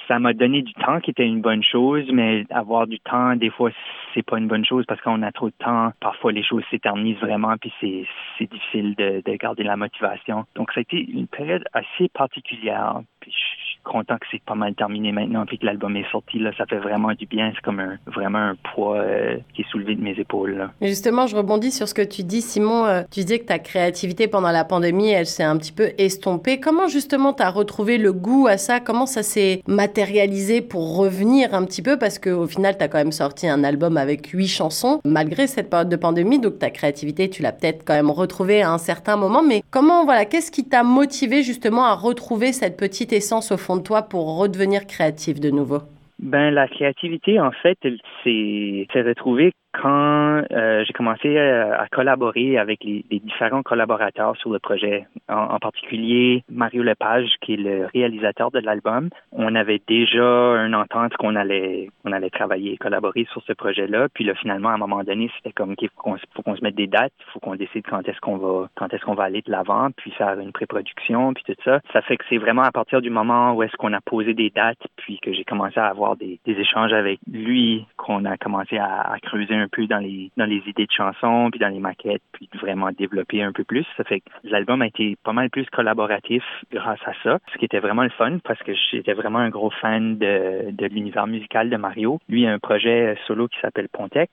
ça 0.08 0.20
m'a 0.20 0.34
donné 0.34 0.62
du 0.62 0.74
temps 0.74 1.00
qui 1.00 1.12
était 1.12 1.26
une 1.26 1.42
bonne 1.42 1.64
chose, 1.64 2.06
mais 2.12 2.46
avoir 2.50 2.86
du 2.86 3.00
temps, 3.00 3.36
des 3.36 3.50
fois, 3.50 3.72
c'est 4.14 4.26
pas 4.26 4.38
une 4.38 4.48
bonne 4.48 4.66
chose 4.66 4.86
parce 4.86 5.02
qu'on 5.02 5.22
a 5.24 5.32
trop 5.32 5.48
de 5.48 5.56
temps. 5.58 5.92
Parfois, 6.00 6.32
les 6.32 6.44
choses 6.44 6.64
s'éternisent 6.70 7.20
vraiment, 7.20 7.56
puis 7.58 7.74
c'est 7.80 8.48
difficile 8.48 8.96
de, 8.96 9.22
de 9.26 9.36
garder 9.38 9.64
la 9.64 9.78
motivation. 9.78 10.11
Donc, 10.56 10.72
ça 10.74 10.80
a 10.80 10.82
été 10.82 10.98
une 10.98 11.28
période 11.28 11.64
assez 11.74 12.10
particulière. 12.10 13.02
Je 13.26 13.32
suis 13.32 13.80
content 13.84 14.18
que 14.18 14.26
c'est 14.32 14.42
pas 14.44 14.56
mal 14.56 14.74
terminé 14.76 15.12
maintenant, 15.12 15.46
puis 15.46 15.58
que 15.58 15.66
l'album 15.66 15.96
est 15.96 16.10
sorti. 16.12 16.40
Là, 16.40 16.52
ça 16.58 16.66
fait 16.66 16.78
vraiment 16.78 17.14
du 17.14 17.26
bien. 17.26 17.52
C'est 17.56 17.62
comme 17.62 17.80
un, 17.80 17.98
vraiment 18.06 18.40
un 18.40 18.56
poids 18.74 18.98
euh, 18.98 19.38
qui 19.54 19.62
est 19.62 19.70
soulevé 19.70 19.96
de 19.96 20.02
mes 20.02 20.18
épaules. 20.20 20.70
Justement, 20.82 21.28
je 21.28 21.36
rebondis 21.36 21.72
sur 21.72 21.88
ce 21.88 21.94
que 21.94 22.02
tu 22.02 22.24
dis, 22.24 22.42
Simon. 22.42 22.86
Euh, 22.86 23.04
tu 23.12 23.22
disais 23.22 23.40
que 23.40 23.46
ta 23.46 23.60
créativité 23.60 24.28
pendant 24.28 24.52
la 24.52 24.64
pandémie, 24.64 25.10
elle 25.10 25.26
s'est 25.26 25.44
un 25.44 25.58
petit 25.58 25.72
peu 25.72 25.92
estompée. 25.98 26.60
Comment 26.60 26.88
justement 26.88 27.34
tu 27.34 27.44
as 27.44 27.50
retrouvé 27.50 27.98
le 27.98 28.14
goût 28.14 28.48
à 28.48 28.58
ça? 28.58 28.80
Comment 28.80 29.06
ça 29.06 29.24
s'est 29.24 29.62
matérialisé 29.68 30.62
pour 30.62 30.98
revenir 30.98 31.54
un 31.54 31.66
petit 31.66 31.82
peu? 31.82 31.98
Parce 31.98 32.20
qu'au 32.20 32.48
final, 32.48 32.78
tu 32.78 32.84
as 32.84 32.88
quand 32.88 33.00
même 33.00 33.12
sorti 33.12 33.48
un 33.48 33.64
album 33.64 33.98
avec 33.98 34.28
huit 34.28 34.48
chansons, 34.48 35.02
malgré 35.06 35.48
cette 35.48 35.70
période 35.70 35.90
de 35.90 35.96
pandémie. 35.96 36.40
Donc 36.40 36.60
ta 36.60 36.70
créativité, 36.70 37.30
tu 37.30 37.42
l'as 37.42 37.52
peut-être 37.52 37.84
quand 37.86 37.94
même 37.94 38.12
retrouvée 38.12 38.62
à 38.62 38.72
un 38.72 38.78
certain 38.78 39.18
moment. 39.18 39.42
Mais 39.44 39.64
comment, 39.72 40.06
voilà, 40.06 40.26
qu'est-ce 40.26 40.52
qui 40.52 40.66
t'a 40.66 40.84
motivé 40.84 41.44
justement 41.44 41.86
à 41.86 41.94
retrouver 41.94 42.54
cette 42.54 42.78
petite 42.78 43.11
au 43.52 43.58
fond 43.58 43.78
de 43.78 43.84
toi 43.84 44.04
pour 44.04 44.38
redevenir 44.38 44.86
créatif 44.88 45.40
de 45.40 45.50
nouveau? 45.50 45.80
Ben 46.20 46.52
la 46.52 46.68
créativité 46.68 47.40
en 47.40 47.52
fait, 47.52 47.78
elle 47.84 48.00
s'est 48.24 49.02
retrouvée 49.02 49.52
quand 49.74 50.44
euh, 50.52 50.84
j'ai 50.86 50.94
commencé 50.94 51.38
euh, 51.38 51.78
à, 51.78 51.88
collaborer 51.88 52.58
avec 52.58 52.84
les, 52.84 53.04
différents 53.10 53.64
collaborateurs 53.64 54.36
sur 54.38 54.52
le 54.52 54.60
projet, 54.60 55.06
en, 55.30 55.60
particulier 55.60 56.44
Mario 56.50 56.84
Lepage, 56.84 57.30
qui 57.42 57.54
est 57.54 57.58
le 57.58 57.88
réalisateur 57.94 58.52
de 58.52 58.60
l'album, 58.60 59.10
on 59.32 59.56
avait 59.56 59.82
déjà 59.88 60.24
une 60.66 60.76
entente 60.76 61.16
qu'on 61.18 61.36
allait 61.36 61.90
qu'on 62.04 62.12
allait 62.12 62.30
travailler 62.30 62.74
et 62.74 62.78
collaborer 62.78 63.28
sur 63.32 63.42
ce 63.44 63.54
projet-là. 63.54 64.08
Puis 64.14 64.24
là, 64.24 64.34
finalement, 64.36 64.70
à 64.70 64.74
un 64.74 64.78
moment 64.78 65.04
donné, 65.04 65.32
c'était 65.38 65.54
comme 65.54 65.76
qu'il 65.76 65.90
faut 65.90 66.42
qu'on 66.42 66.56
se 66.56 66.64
mette 66.64 66.76
des 66.76 66.88
dates, 66.88 67.14
faut 67.32 67.40
qu'on 67.40 67.56
décide 67.56 67.86
quand 67.88 68.08
est-ce 68.08 68.20
qu'on 68.20 68.38
va 68.38 68.70
quand 68.76 68.94
est-ce 68.94 69.06
qu'on 69.06 69.16
va 69.16 69.24
aller 69.24 69.42
de 69.42 69.52
l'avant, 69.52 69.90
puis 69.96 70.12
faire 70.12 70.40
une 70.40 70.52
pré-production, 70.52 71.34
puis 71.34 71.44
tout 71.46 71.62
ça. 71.64 71.80
Ça 71.94 72.02
fait 72.02 72.18
que 72.18 72.26
c'est 72.30 72.38
vraiment 72.38 72.64
à 72.64 72.72
partir 72.72 73.02
du 73.02 73.10
moment 73.10 73.54
où 73.54 73.64
est-ce 73.64 73.76
qu'on 73.78 73.94
a 73.94 74.02
posé 74.02 74.34
des 74.34 74.50
dates, 74.50 74.86
puis 74.98 75.20
que 75.22 75.32
j'ai 75.34 75.44
commencé 75.44 75.80
à 75.80 75.88
avoir 75.88 76.18
des, 76.18 76.40
échanges 76.46 76.94
avec 76.94 77.20
lui, 77.32 77.86
qu'on 77.98 78.26
a 78.26 78.38
commencé 78.38 78.78
à, 78.78 79.14
à 79.14 79.20
creuser 79.20 79.61
un 79.62 79.68
peu 79.68 79.88
dans 79.88 80.00
les 80.00 80.32
dans 80.38 80.46
les 80.46 80.62
idées 80.68 80.86
de 80.86 80.92
chansons, 80.92 81.50
puis 81.52 81.60
dans 81.60 81.70
les 81.70 81.80
maquettes, 81.80 82.24
puis 82.32 82.50
vraiment 82.60 82.92
développer 82.92 83.44
un 83.44 83.52
peu 83.52 83.64
plus. 83.64 83.86
Ça 83.98 84.04
fait 84.04 84.22
que 84.22 84.30
l'album 84.44 84.82
a 84.82 84.88
été 84.88 85.16
pas 85.24 85.34
mal 85.34 85.50
plus 85.50 85.70
collaboratif 85.70 86.44
grâce 86.72 87.00
à 87.06 87.14
ça, 87.24 87.40
ce 87.54 87.58
qui 87.58 87.66
était 87.66 87.80
vraiment 87.80 88.04
le 88.04 88.10
fun 88.10 88.40
parce 88.44 88.62
que 88.64 88.74
j'étais 88.92 89.14
vraiment 89.14 89.40
un 89.40 89.50
gros 89.50 89.72
fan 89.82 90.18
de, 90.18 90.72
de 90.72 90.86
l'univers 90.88 91.28
musical 91.28 91.70
de 91.70 91.78
Mario. 91.78 92.20
Lui 92.28 92.46
a 92.48 92.52
un 92.52 92.60
projet 92.60 93.18
solo 93.28 93.48
qui 93.48 93.60
s'appelle 93.60 93.90
Pontex, 93.90 94.32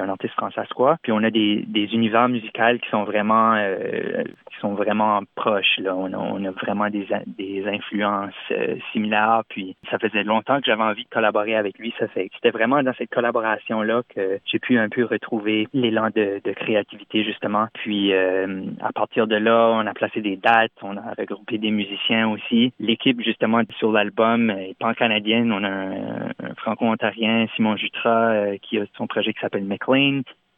un 0.00 0.08
artiste 0.08 0.34
français 0.34 0.62
quoi. 0.74 0.96
Puis 1.02 1.12
on 1.12 1.22
a 1.22 1.30
des, 1.30 1.64
des 1.66 1.94
univers 1.94 2.28
musicaux 2.28 2.78
qui 2.82 2.88
sont 2.90 3.04
vraiment 3.04 3.54
euh, 3.54 4.22
qui 4.50 4.58
sont 4.60 4.74
vraiment 4.74 5.20
proches. 5.34 5.78
Là. 5.78 5.94
On, 5.94 6.12
a, 6.12 6.16
on 6.16 6.44
a 6.44 6.50
vraiment 6.50 6.88
des, 6.90 7.06
des 7.26 7.66
influences 7.66 8.34
euh, 8.50 8.76
similaires. 8.92 9.42
Puis 9.48 9.76
ça 9.90 9.98
faisait 9.98 10.24
longtemps 10.24 10.58
que 10.58 10.66
j'avais 10.66 10.82
envie 10.82 11.04
de 11.04 11.08
collaborer 11.08 11.56
avec 11.56 11.78
lui. 11.78 11.94
Ça 11.98 12.08
fait 12.08 12.30
c'était 12.34 12.50
vraiment 12.50 12.82
dans 12.82 12.94
cette 12.94 13.10
collaboration-là 13.10 14.02
que 14.14 14.38
j'ai 14.44 14.58
pu 14.58 14.78
un 14.78 14.88
peu 14.88 15.04
retrouver 15.04 15.68
l'élan 15.72 16.08
de, 16.14 16.40
de, 16.42 16.52
créativité, 16.52 17.24
justement. 17.24 17.66
Puis 17.74 18.12
euh, 18.12 18.64
à 18.80 18.92
partir 18.92 19.26
de 19.26 19.36
là, 19.36 19.70
on 19.72 19.86
a 19.86 19.94
placé 19.94 20.20
des 20.20 20.36
dates, 20.36 20.72
on 20.82 20.96
a 20.96 21.14
regroupé 21.18 21.58
des 21.58 21.70
musiciens 21.70 22.28
aussi. 22.28 22.72
L'équipe, 22.78 23.20
justement, 23.20 23.62
sur 23.78 23.92
l'album 23.92 24.50
est 24.50 24.76
pan-canadienne. 24.78 25.52
On 25.52 25.64
a 25.64 25.68
un, 25.68 26.28
un 26.42 26.54
franco-ontarien, 26.56 27.46
Simon 27.56 27.76
Jutra, 27.76 28.56
qui 28.62 28.78
a 28.78 28.84
son 28.96 29.06
projet 29.06 29.32
qui 29.32 29.40
s'appelle 29.40 29.64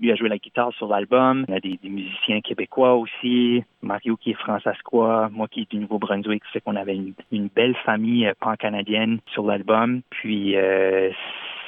lui 0.00 0.12
a 0.12 0.16
joué 0.16 0.28
la 0.28 0.38
guitare 0.38 0.72
sur 0.74 0.88
l'album. 0.88 1.44
Il 1.48 1.54
y 1.54 1.56
a 1.56 1.60
des, 1.60 1.78
musiciens 1.88 2.40
québécois 2.40 2.94
aussi. 2.94 3.62
Mario 3.82 4.16
qui 4.16 4.30
est 4.30 4.34
françaisquois, 4.34 5.28
moi 5.32 5.48
qui 5.48 5.62
est 5.62 5.70
du 5.70 5.78
Nouveau-Brunswick. 5.78 6.42
C'est 6.52 6.62
qu'on 6.62 6.76
avait 6.76 6.96
une, 7.30 7.48
belle 7.54 7.76
famille 7.84 8.26
euh, 8.26 8.32
pan-canadienne 8.40 9.18
sur 9.32 9.46
l'album. 9.46 10.02
Puis 10.10 10.56
euh, 10.56 11.10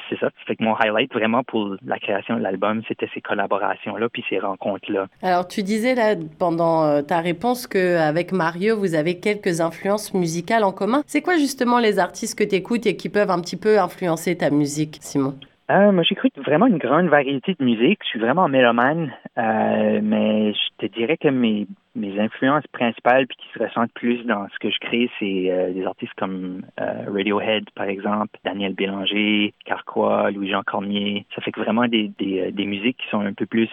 c'est 0.08 0.18
ça. 0.18 0.30
Fait 0.46 0.56
que 0.56 0.62
mon 0.62 0.74
highlight 0.74 1.12
vraiment 1.12 1.44
pour 1.44 1.76
la 1.84 1.98
création 1.98 2.36
de 2.36 2.42
l'album, 2.42 2.82
c'était 2.88 3.08
ces 3.14 3.20
collaborations-là 3.20 4.08
puis 4.08 4.24
ces 4.28 4.38
rencontres-là. 4.38 5.06
Alors, 5.22 5.46
tu 5.46 5.62
disais 5.62 5.94
là 5.94 6.14
pendant 6.38 6.84
euh, 6.84 7.02
ta 7.02 7.20
réponse 7.20 7.66
qu'avec 7.66 8.32
Mario, 8.32 8.76
vous 8.76 8.94
avez 8.94 9.18
quelques 9.18 9.60
influences 9.60 10.14
musicales 10.14 10.64
en 10.64 10.72
commun. 10.72 11.02
C'est 11.06 11.22
quoi 11.22 11.36
justement 11.36 11.78
les 11.78 11.98
artistes 11.98 12.38
que 12.38 12.44
tu 12.44 12.56
écoutes 12.56 12.86
et 12.86 12.96
qui 12.96 13.08
peuvent 13.08 13.30
un 13.30 13.40
petit 13.40 13.56
peu 13.56 13.78
influencer 13.78 14.36
ta 14.36 14.50
musique, 14.50 14.98
Simon? 15.00 15.34
Euh, 15.70 15.90
moi, 15.90 16.04
j'écoute 16.04 16.32
vraiment 16.38 16.66
une 16.66 16.78
grande 16.78 17.08
variété 17.08 17.56
de 17.58 17.64
musique. 17.64 17.98
Je 18.04 18.08
suis 18.08 18.20
vraiment 18.20 18.48
mélomane, 18.48 19.12
euh, 19.36 20.00
mais 20.02 20.52
je 20.52 20.86
te 20.86 20.86
dirais 20.86 21.16
que 21.16 21.28
mes 21.28 21.66
mes 21.96 22.18
influences 22.20 22.66
principales 22.68 23.26
puis 23.26 23.36
qui 23.36 23.58
se 23.58 23.64
ressentent 23.64 23.92
plus 23.94 24.24
dans 24.24 24.46
ce 24.52 24.58
que 24.58 24.70
je 24.70 24.78
crée, 24.78 25.10
c'est 25.18 25.50
euh, 25.50 25.72
des 25.72 25.84
artistes 25.84 26.12
comme 26.16 26.62
euh, 26.80 27.04
Radiohead, 27.12 27.64
par 27.74 27.86
exemple, 27.86 28.38
Daniel 28.44 28.74
Bélanger, 28.74 29.54
Carquois, 29.64 30.30
Louis-Jean 30.30 30.62
Cormier. 30.62 31.24
Ça 31.34 31.42
fait 31.42 31.52
que 31.52 31.60
vraiment 31.60 31.88
des, 31.88 32.10
des, 32.18 32.40
euh, 32.40 32.50
des, 32.50 32.66
musiques 32.66 32.98
qui 32.98 33.08
sont 33.10 33.20
un 33.20 33.32
peu 33.32 33.46
plus 33.46 33.70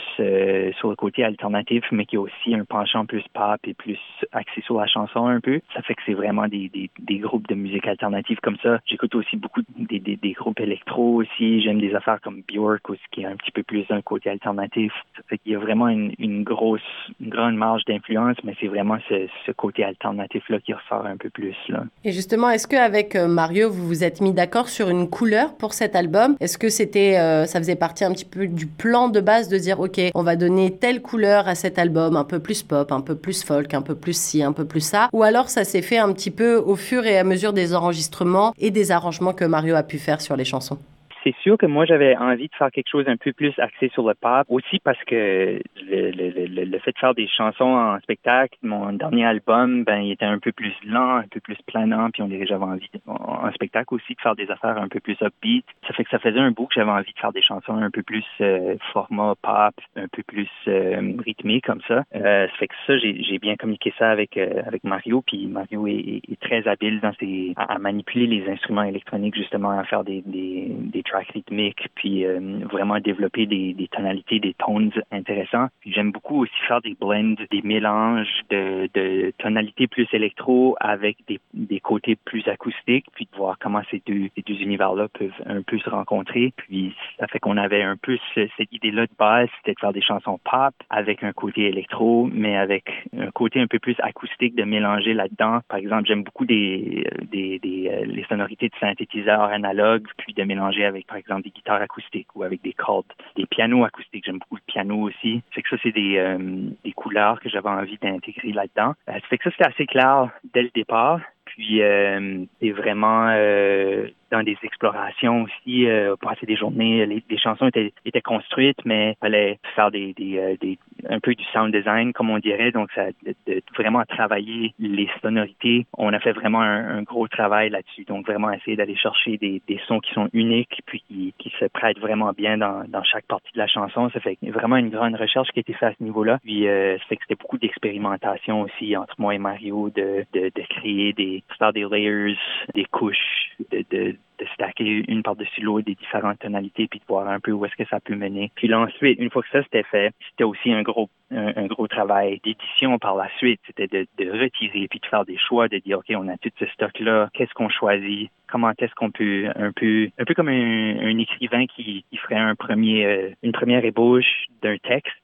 sur 0.78 0.90
le 0.90 0.96
côté 0.96 1.24
alternatif, 1.24 1.84
mais 1.92 2.06
qui 2.06 2.18
ont 2.18 2.22
aussi 2.22 2.56
un 2.56 2.64
penchant 2.64 3.06
plus 3.06 3.24
pop 3.34 3.60
et 3.66 3.74
plus 3.74 4.00
axé 4.32 4.62
sur 4.62 4.80
la 4.80 4.88
chanson 4.88 5.28
un 5.28 5.40
peu. 5.40 5.60
Ça 5.74 5.82
fait 5.82 5.96
que 5.96 6.02
c'est 6.06 6.14
vraiment 6.14 6.48
des, 6.48 6.70
des, 6.70 6.90
des, 7.00 7.18
groupes 7.18 7.48
de 7.48 7.56
musique 7.56 7.88
alternative 7.88 8.40
comme 8.42 8.58
ça. 8.64 8.80
J'écoute 8.86 9.16
aussi 9.16 9.36
beaucoup 9.36 9.62
des, 9.78 10.00
des, 10.00 10.16
des 10.16 10.32
groupes 10.32 10.60
électro 10.60 11.16
aussi. 11.16 11.62
J'aime 11.62 11.82
des 11.82 11.94
affaires 11.96 12.22
comme 12.22 12.44
Björk 12.48 12.90
aussi, 12.90 13.02
qui 13.12 13.22
est 13.22 13.26
un 13.26 13.36
petit 13.36 13.52
peu 13.52 13.64
plus 13.64 13.86
d'un 13.88 14.02
côté 14.02 14.30
alternatif. 14.30 14.94
Ça 15.18 15.24
fait 15.28 15.38
qu'il 15.40 15.54
y 15.54 15.56
a 15.56 15.60
vraiment 15.60 15.88
une, 15.88 16.14
une 16.20 16.44
grosse, 16.44 16.82
une 17.20 17.30
grande 17.30 17.56
marge 17.56 17.84
d'influence 17.86 18.13
mais 18.44 18.56
c'est 18.60 18.68
vraiment 18.68 18.98
ce, 19.10 19.52
côté 19.52 19.84
alternatif-là 19.84 20.60
qui 20.60 20.74
ressort 20.74 21.06
un 21.06 21.18
peu 21.18 21.30
plus. 21.30 21.56
Et 22.04 22.12
justement, 22.12 22.50
est-ce 22.50 22.68
qu'avec 22.68 23.16
euh, 23.16 23.28
Mario, 23.28 23.70
vous 23.70 23.88
vous 23.88 24.04
êtes 24.04 24.22
mis 24.22 24.34
d'accord 24.34 24.68
sur 24.68 24.90
une 24.90 25.10
couleur 25.10 25.56
pour 25.56 25.74
cet 25.74 25.96
album? 25.96 26.36
Est-ce 26.40 26.58
que 26.58 26.70
c'était, 26.70 27.18
euh, 27.18 27.46
ça 27.46 27.60
faisait 27.60 27.76
partie 27.76 28.04
un 28.04 28.12
petit 28.12 28.26
peu 28.26 28.48
du 28.48 28.68
plan 28.68 29.10
de 29.10 29.22
base 29.22 29.48
de 29.48 29.58
dire, 29.58 29.80
OK, 29.80 30.00
on 30.16 30.24
va 30.24 30.36
donner 30.36 30.76
telle 30.78 31.02
couleur 31.02 31.48
à 31.48 31.56
cet 31.56 31.78
album, 31.80 32.16
un 32.16 32.24
peu 32.24 32.40
plus 32.40 32.64
pop, 32.64 32.92
un 32.92 33.02
peu 33.02 33.16
plus 33.16 33.44
folk, 33.44 33.74
un 33.74 33.82
peu 33.82 33.96
plus 33.96 34.18
ci, 34.18 34.44
un 34.44 34.54
peu 34.54 34.66
plus 34.66 34.82
ça? 34.82 35.10
Ou 35.14 35.24
alors 35.24 35.50
ça 35.50 35.64
s'est 35.64 35.82
fait 35.82 35.98
un 35.98 36.12
petit 36.14 36.32
peu 36.32 36.56
au 36.56 36.76
fur 36.76 37.06
et 37.06 37.18
à 37.18 37.24
mesure 37.24 37.54
des 37.54 37.76
enregistrements 37.76 38.54
et 38.58 38.72
des 38.72 38.92
arrangements 38.92 39.34
que 39.34 39.46
Mario 39.46 39.76
a 39.76 39.84
pu 39.84 39.98
faire 39.98 40.22
sur 40.22 40.36
les 40.36 40.46
chansons? 40.46 40.80
C'est 41.24 41.36
sûr 41.42 41.58
que 41.58 41.66
moi, 41.66 41.86
j'avais 41.86 42.16
envie 42.18 42.48
de 42.48 42.56
faire 42.56 42.72
quelque 42.72 42.90
chose 42.90 43.08
un 43.08 43.18
peu 43.18 43.34
plus 43.34 43.54
axé 43.58 43.90
sur 43.90 44.08
le 44.08 44.14
pop, 44.14 44.46
aussi 44.50 44.80
parce 44.80 45.02
que 45.06 45.60
le, 45.82 46.12
le, 46.12 46.66
le, 46.66 46.80
fait 46.80 46.92
de 46.92 46.98
faire 46.98 47.14
des 47.14 47.28
chansons 47.28 47.66
en 47.66 48.00
spectacle, 48.00 48.58
mon 48.62 48.94
dernier 48.94 49.26
album, 49.26 49.84
ben, 49.84 50.00
il 50.00 50.12
était 50.12 50.26
un 50.26 50.40
peu 50.40 50.52
plus 50.52 50.74
lent, 50.86 51.18
un 51.18 51.28
peu 51.30 51.40
plus 51.40 51.58
planant, 51.66 52.10
puis 52.12 52.22
on 52.22 52.28
dirait 52.28 52.46
j'avais 52.46 52.64
envie, 52.64 52.90
en 53.08 53.52
spectacle 53.52 53.94
aussi, 53.94 54.16
de 54.16 54.22
faire 54.22 54.36
des 54.36 54.50
affaires 54.52 54.78
un 54.78 54.88
peu 54.88 55.00
plus 55.00 55.18
upbeat. 55.22 55.66
Ça 55.88 55.94
fait 55.94 56.04
que 56.04 56.10
ça 56.10 56.20
faisait 56.20 56.40
un 56.40 56.52
bout 56.52 56.68
que 56.68 56.76
j'avais 56.76 56.92
envie 56.92 57.14
de 57.14 57.20
faire 57.20 57.34
des 57.34 57.42
chansons 57.42 57.76
un 57.76 57.92
peu 57.92 58.04
plus 58.04 58.26
euh, 58.42 58.76
format 58.92 59.34
pop, 59.42 59.74
un 59.96 60.08
peu 60.08 60.24
plus 60.24 60.50
euh, 60.68 61.14
rythmé 61.26 61.62
comme 61.62 61.82
ça. 61.88 62.04
Euh, 62.16 62.48
ça 62.48 62.54
fait 62.58 62.68
que 62.68 62.76
ça, 62.88 62.98
j'ai 62.98 63.40
bien 63.40 63.56
communiqué 63.56 63.94
ça 63.98 64.10
avec 64.10 64.38
euh, 64.38 64.62
avec 64.66 64.84
Mario, 64.84 65.22
puis 65.26 65.48
Mario 65.48 65.88
est, 65.88 66.22
est, 66.30 66.40
très 66.40 66.68
habile 66.68 67.00
dans 67.00 67.14
ses, 67.20 67.54
à, 67.56 67.80
manipuler 67.80 68.28
les 68.28 68.50
instruments 68.50 68.84
électroniques, 68.84 69.36
justement, 69.36 69.78
à 69.78 69.84
faire 69.84 70.04
des, 70.04 70.22
des, 70.26 70.68
des 70.70 71.04
rythmique, 71.20 71.88
puis 71.96 72.26
euh, 72.26 72.40
vraiment 72.72 73.00
développer 73.00 73.46
des, 73.46 73.74
des, 73.74 73.88
tonalités, 73.88 74.40
des 74.40 74.54
tones 74.54 74.92
intéressants. 75.12 75.68
J'aime 75.86 76.12
beaucoup 76.12 76.44
aussi 76.44 76.54
faire 76.68 76.82
des 76.82 76.96
blends, 77.00 77.36
des 77.52 77.62
mélanges 77.64 78.42
de, 78.50 78.90
de 78.94 79.34
tonalités 79.38 79.88
plus 79.88 80.08
électro 80.14 80.76
avec 80.80 81.18
des, 81.28 81.40
des, 81.54 81.80
côtés 81.80 82.16
plus 82.16 82.48
acoustiques, 82.48 83.06
puis 83.14 83.28
de 83.32 83.38
voir 83.38 83.58
comment 83.60 83.82
ces 83.92 84.02
deux, 84.06 84.30
ces 84.36 84.42
deux 84.42 84.62
univers-là 84.62 85.08
peuvent 85.08 85.32
un 85.46 85.62
peu 85.62 85.80
se 85.80 85.90
rencontrer. 85.90 86.54
Puis 86.58 86.96
ça 87.20 87.28
fait 87.28 87.40
qu'on 87.40 87.58
avait 87.58 87.84
un 87.84 87.98
peu 87.98 88.18
cette 88.36 88.72
idée-là 88.72 89.06
de 89.06 89.12
base, 89.18 89.50
c'était 89.58 89.74
de 89.74 89.80
faire 89.80 89.94
des 89.94 90.02
chansons 90.02 90.40
pop 90.44 90.74
avec 90.90 91.24
un 91.24 91.34
côté 91.34 91.68
électro, 91.68 92.30
mais 92.32 92.58
avec 92.58 92.86
un 93.18 93.32
côté 93.32 93.60
un 93.60 93.68
peu 93.68 93.80
plus 93.80 93.96
acoustique 94.00 94.56
de 94.56 94.64
mélanger 94.64 95.14
là-dedans. 95.14 95.60
Par 95.68 95.80
exemple, 95.80 96.06
j'aime 96.08 96.24
beaucoup 96.24 96.46
des, 96.46 97.06
des, 97.32 97.60
des 97.60 97.90
euh, 97.90 98.06
les 98.06 98.24
sonorités 98.26 98.70
de 98.70 98.76
synthétiseurs 98.80 99.44
analogues, 99.44 100.08
puis 100.18 100.34
de 100.34 100.44
mélanger 100.44 100.86
avec 100.86 101.03
par 101.08 101.18
exemple 101.18 101.44
des 101.44 101.50
guitares 101.50 101.82
acoustiques 101.82 102.36
ou 102.36 102.44
avec 102.44 102.62
des 102.62 102.74
cordes, 102.74 103.12
des 103.36 103.46
pianos 103.46 103.86
acoustiques. 103.86 104.26
J'aime 104.26 104.40
beaucoup 104.40 104.56
le 104.56 104.62
piano 104.66 105.02
aussi. 105.02 105.42
C'est 105.54 105.62
que 105.62 105.70
ça, 105.70 105.78
c'est 105.84 105.92
des, 105.92 106.18
euh, 106.18 106.38
des 106.84 106.92
couleurs 106.92 107.40
que 107.40 107.50
j'avais 107.50 107.70
envie 107.70 107.98
d'intégrer 108.02 108.52
là-dedans. 108.52 108.94
Euh, 109.10 109.14
ça 109.14 109.28
fait 109.30 109.38
que 109.38 109.44
ça, 109.46 109.52
c'était 109.52 109.70
assez 109.70 109.86
clair 109.86 110.30
dès 110.54 110.64
le 110.64 110.72
départ. 110.74 111.20
Puis, 111.56 111.84
euh, 111.84 112.46
c'est 112.60 112.72
vraiment 112.72 113.28
euh, 113.30 114.08
dans 114.32 114.42
des 114.42 114.58
explorations 114.64 115.44
aussi, 115.44 115.88
euh, 115.88 116.16
passer 116.16 116.48
des 116.48 116.56
journées. 116.56 117.06
Les, 117.06 117.38
chansons 117.38 117.68
étaient, 117.68 117.94
étaient 118.06 118.22
construites, 118.22 118.84
mais 118.86 119.16
fallait 119.22 119.60
faire 119.76 119.92
des, 119.92 120.14
des, 120.14 120.40
euh, 120.40 120.56
des, 120.60 120.80
un 121.08 121.20
peu 121.20 121.36
du 121.36 121.44
sound 121.54 121.72
design, 121.72 122.12
comme 122.12 122.32
on 122.32 122.40
dirait. 122.40 122.72
Donc, 122.72 122.90
ça, 122.96 123.06
de, 123.24 123.62
vraiment 123.78 124.04
travailler 124.06 124.74
les 124.80 125.08
sonorités. 125.22 125.86
On 125.96 126.12
a 126.12 126.20
fait 126.20 126.32
vraiment 126.32 126.62
un, 126.62 127.04
gros 127.04 127.28
travail 127.28 127.70
là-dessus. 127.70 128.06
Donc, 128.06 128.26
vraiment 128.26 128.52
essayer 128.52 128.76
d'aller 128.76 128.96
chercher 128.96 129.38
des, 129.38 129.62
des, 129.68 129.80
sons 129.88 130.00
qui 130.00 130.12
sont 130.14 130.30
uniques, 130.34 130.82
puis 130.88 131.04
qui 131.08 131.43
se 131.60 131.66
prêtent 131.66 132.00
vraiment 132.00 132.32
bien 132.32 132.58
dans, 132.58 132.84
dans, 132.88 133.04
chaque 133.04 133.26
partie 133.26 133.52
de 133.54 133.60
la 133.60 133.68
chanson. 133.68 134.10
Ça 134.12 134.20
fait 134.20 134.38
vraiment 134.44 134.78
une 134.78 134.90
grande 134.90 135.16
recherche 135.16 135.50
qui 135.50 135.60
a 135.60 135.62
été 135.62 135.74
faite 135.74 135.94
à 135.94 135.96
ce 135.98 136.04
niveau-là. 136.04 136.40
Puis, 136.44 136.68
euh, 136.68 136.98
ça 136.98 137.06
fait 137.06 137.18
que 137.18 137.24
c'était 137.28 137.42
beaucoup 137.42 137.58
d'expérimentation 137.58 138.62
aussi 138.62 138.96
entre 138.98 139.16
moi 139.18 139.36
et 139.36 139.40
Mario 139.40 139.90
de, 139.90 140.26
de, 140.34 140.52
de 140.54 140.62
créer 140.70 141.14
des, 141.14 141.44
faire 141.58 141.74
des 141.74 141.86
layers, 141.90 142.38
des 142.74 142.86
couches, 142.86 143.52
de, 143.72 143.86
de 143.90 144.16
de 144.44 144.50
stacker 144.54 145.04
une 145.08 145.24
par-dessus 145.24 145.62
l'autre 145.62 145.86
des 145.86 145.96
différentes 145.96 146.40
tonalités 146.40 146.88
puis 146.88 147.00
de 147.00 147.06
voir 147.08 147.28
un 147.28 147.40
peu 147.40 147.52
où 147.52 147.66
est-ce 147.66 147.76
que 147.76 147.88
ça 147.90 148.00
peut 148.00 148.16
mener. 148.16 148.52
Puis 148.56 148.68
là, 148.68 148.80
ensuite, 148.80 149.20
une 149.20 149.30
fois 149.30 149.42
que 149.42 149.50
ça 149.50 149.64
c'était 149.64 149.84
fait, 149.84 150.14
c'était 150.30 150.44
aussi 150.44 150.72
un 150.72 150.82
gros 150.82 151.10
un, 151.36 151.66
gros 151.66 151.88
travail 151.88 152.40
d'édition 152.44 153.00
par 153.00 153.16
la 153.16 153.28
suite. 153.38 153.60
C'était 153.66 153.88
de, 153.88 154.06
de, 154.24 154.30
retirer 154.30 154.88
puis 154.88 155.00
de 155.00 155.06
faire 155.08 155.26
des 155.26 155.38
choix, 155.38 155.68
de 155.68 155.80
dire 155.80 155.98
OK, 155.98 156.14
on 156.16 156.28
a 156.28 156.38
tout 156.38 156.52
ce 156.60 156.66
stock-là, 156.68 157.30
qu'est-ce 157.34 157.54
qu'on 157.54 157.70
choisit, 157.70 158.30
comment 158.48 158.72
est-ce 158.78 158.94
qu'on 158.94 159.10
peut 159.10 159.50
un 159.56 159.72
peu 159.72 160.10
un 160.20 160.26
peu 160.26 160.34
comme 160.36 160.50
un, 160.50 161.18
écrivain 161.18 161.66
qui, 161.66 162.06
qui 162.10 162.18
ferait 162.18 162.36
un 162.36 162.56
premier 162.56 163.06
euh, 163.06 163.30
une 163.42 163.52
première 163.52 163.84
ébauche 163.84 164.46
d'un 164.62 164.78
texte 164.78 165.16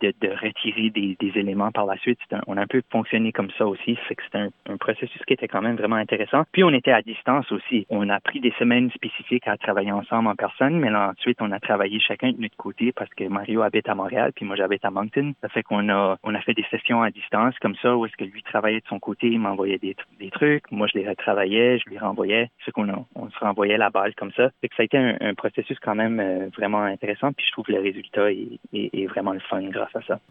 de, 0.00 0.12
de 0.20 0.28
retirer 0.28 0.90
des, 0.90 1.16
des, 1.18 1.38
éléments 1.38 1.72
par 1.72 1.86
la 1.86 1.96
suite. 1.98 2.18
on 2.46 2.56
a 2.56 2.62
un 2.62 2.66
peu 2.66 2.82
fonctionné 2.90 3.32
comme 3.32 3.50
ça 3.58 3.66
aussi. 3.66 3.98
C'est 4.08 4.14
que 4.14 4.22
c'était 4.24 4.38
un, 4.38 4.50
un, 4.66 4.76
processus 4.76 5.20
qui 5.26 5.32
était 5.32 5.48
quand 5.48 5.62
même 5.62 5.76
vraiment 5.76 5.96
intéressant. 5.96 6.44
Puis 6.52 6.64
on 6.64 6.70
était 6.70 6.92
à 6.92 7.02
distance 7.02 7.50
aussi. 7.52 7.86
On 7.90 8.08
a 8.08 8.20
pris 8.20 8.40
des 8.40 8.52
semaines 8.58 8.90
spécifiques 8.92 9.48
à 9.48 9.56
travailler 9.56 9.92
ensemble 9.92 10.28
en 10.28 10.34
personne, 10.34 10.78
mais 10.78 10.90
là, 10.90 11.12
ensuite 11.16 11.38
on 11.40 11.50
a 11.52 11.60
travaillé 11.60 11.98
chacun 12.00 12.32
de 12.32 12.40
notre 12.40 12.56
côté 12.56 12.92
parce 12.92 13.10
que 13.14 13.24
Mario 13.24 13.62
habite 13.62 13.88
à 13.88 13.94
Montréal, 13.94 14.32
puis 14.34 14.44
moi 14.44 14.56
j'habite 14.56 14.84
à 14.84 14.90
Moncton. 14.90 15.32
Ça 15.40 15.48
fait 15.48 15.62
qu'on 15.62 15.88
a 15.88 16.16
on 16.22 16.34
a 16.34 16.40
fait 16.40 16.54
des 16.54 16.66
sessions 16.70 17.02
à 17.02 17.10
distance 17.10 17.54
comme 17.60 17.76
ça 17.76 17.96
où 17.96 18.06
est-ce 18.06 18.16
que 18.16 18.24
lui 18.24 18.42
travaillait 18.42 18.80
de 18.80 18.86
son 18.88 18.98
côté, 18.98 19.28
il 19.28 19.40
m'envoyait 19.40 19.78
des, 19.78 19.96
des 20.18 20.30
trucs, 20.30 20.70
moi 20.70 20.86
je 20.92 20.98
les 20.98 21.08
retravaillais, 21.08 21.78
je 21.78 21.90
lui 21.90 21.98
renvoyais. 21.98 22.50
Ce 22.64 22.70
qu'on 22.70 22.88
a, 22.88 23.04
on 23.14 23.30
se 23.30 23.38
renvoyait 23.38 23.78
la 23.78 23.90
balle 23.90 24.14
comme 24.14 24.32
ça. 24.32 24.50
Fait 24.60 24.68
que 24.68 24.76
ça 24.76 24.82
a 24.82 24.84
été 24.84 24.98
un, 24.98 25.16
un 25.20 25.34
processus 25.34 25.78
quand 25.80 25.94
même 25.94 26.20
euh, 26.20 26.48
vraiment 26.56 26.82
intéressant. 26.82 27.32
Puis 27.32 27.46
je 27.46 27.52
trouve 27.52 27.66
le 27.68 27.80
résultat 27.80 28.32
est, 28.32 28.58
est, 28.72 29.06
vraiment 29.06 29.32
le 29.32 29.40
fun 29.40 29.62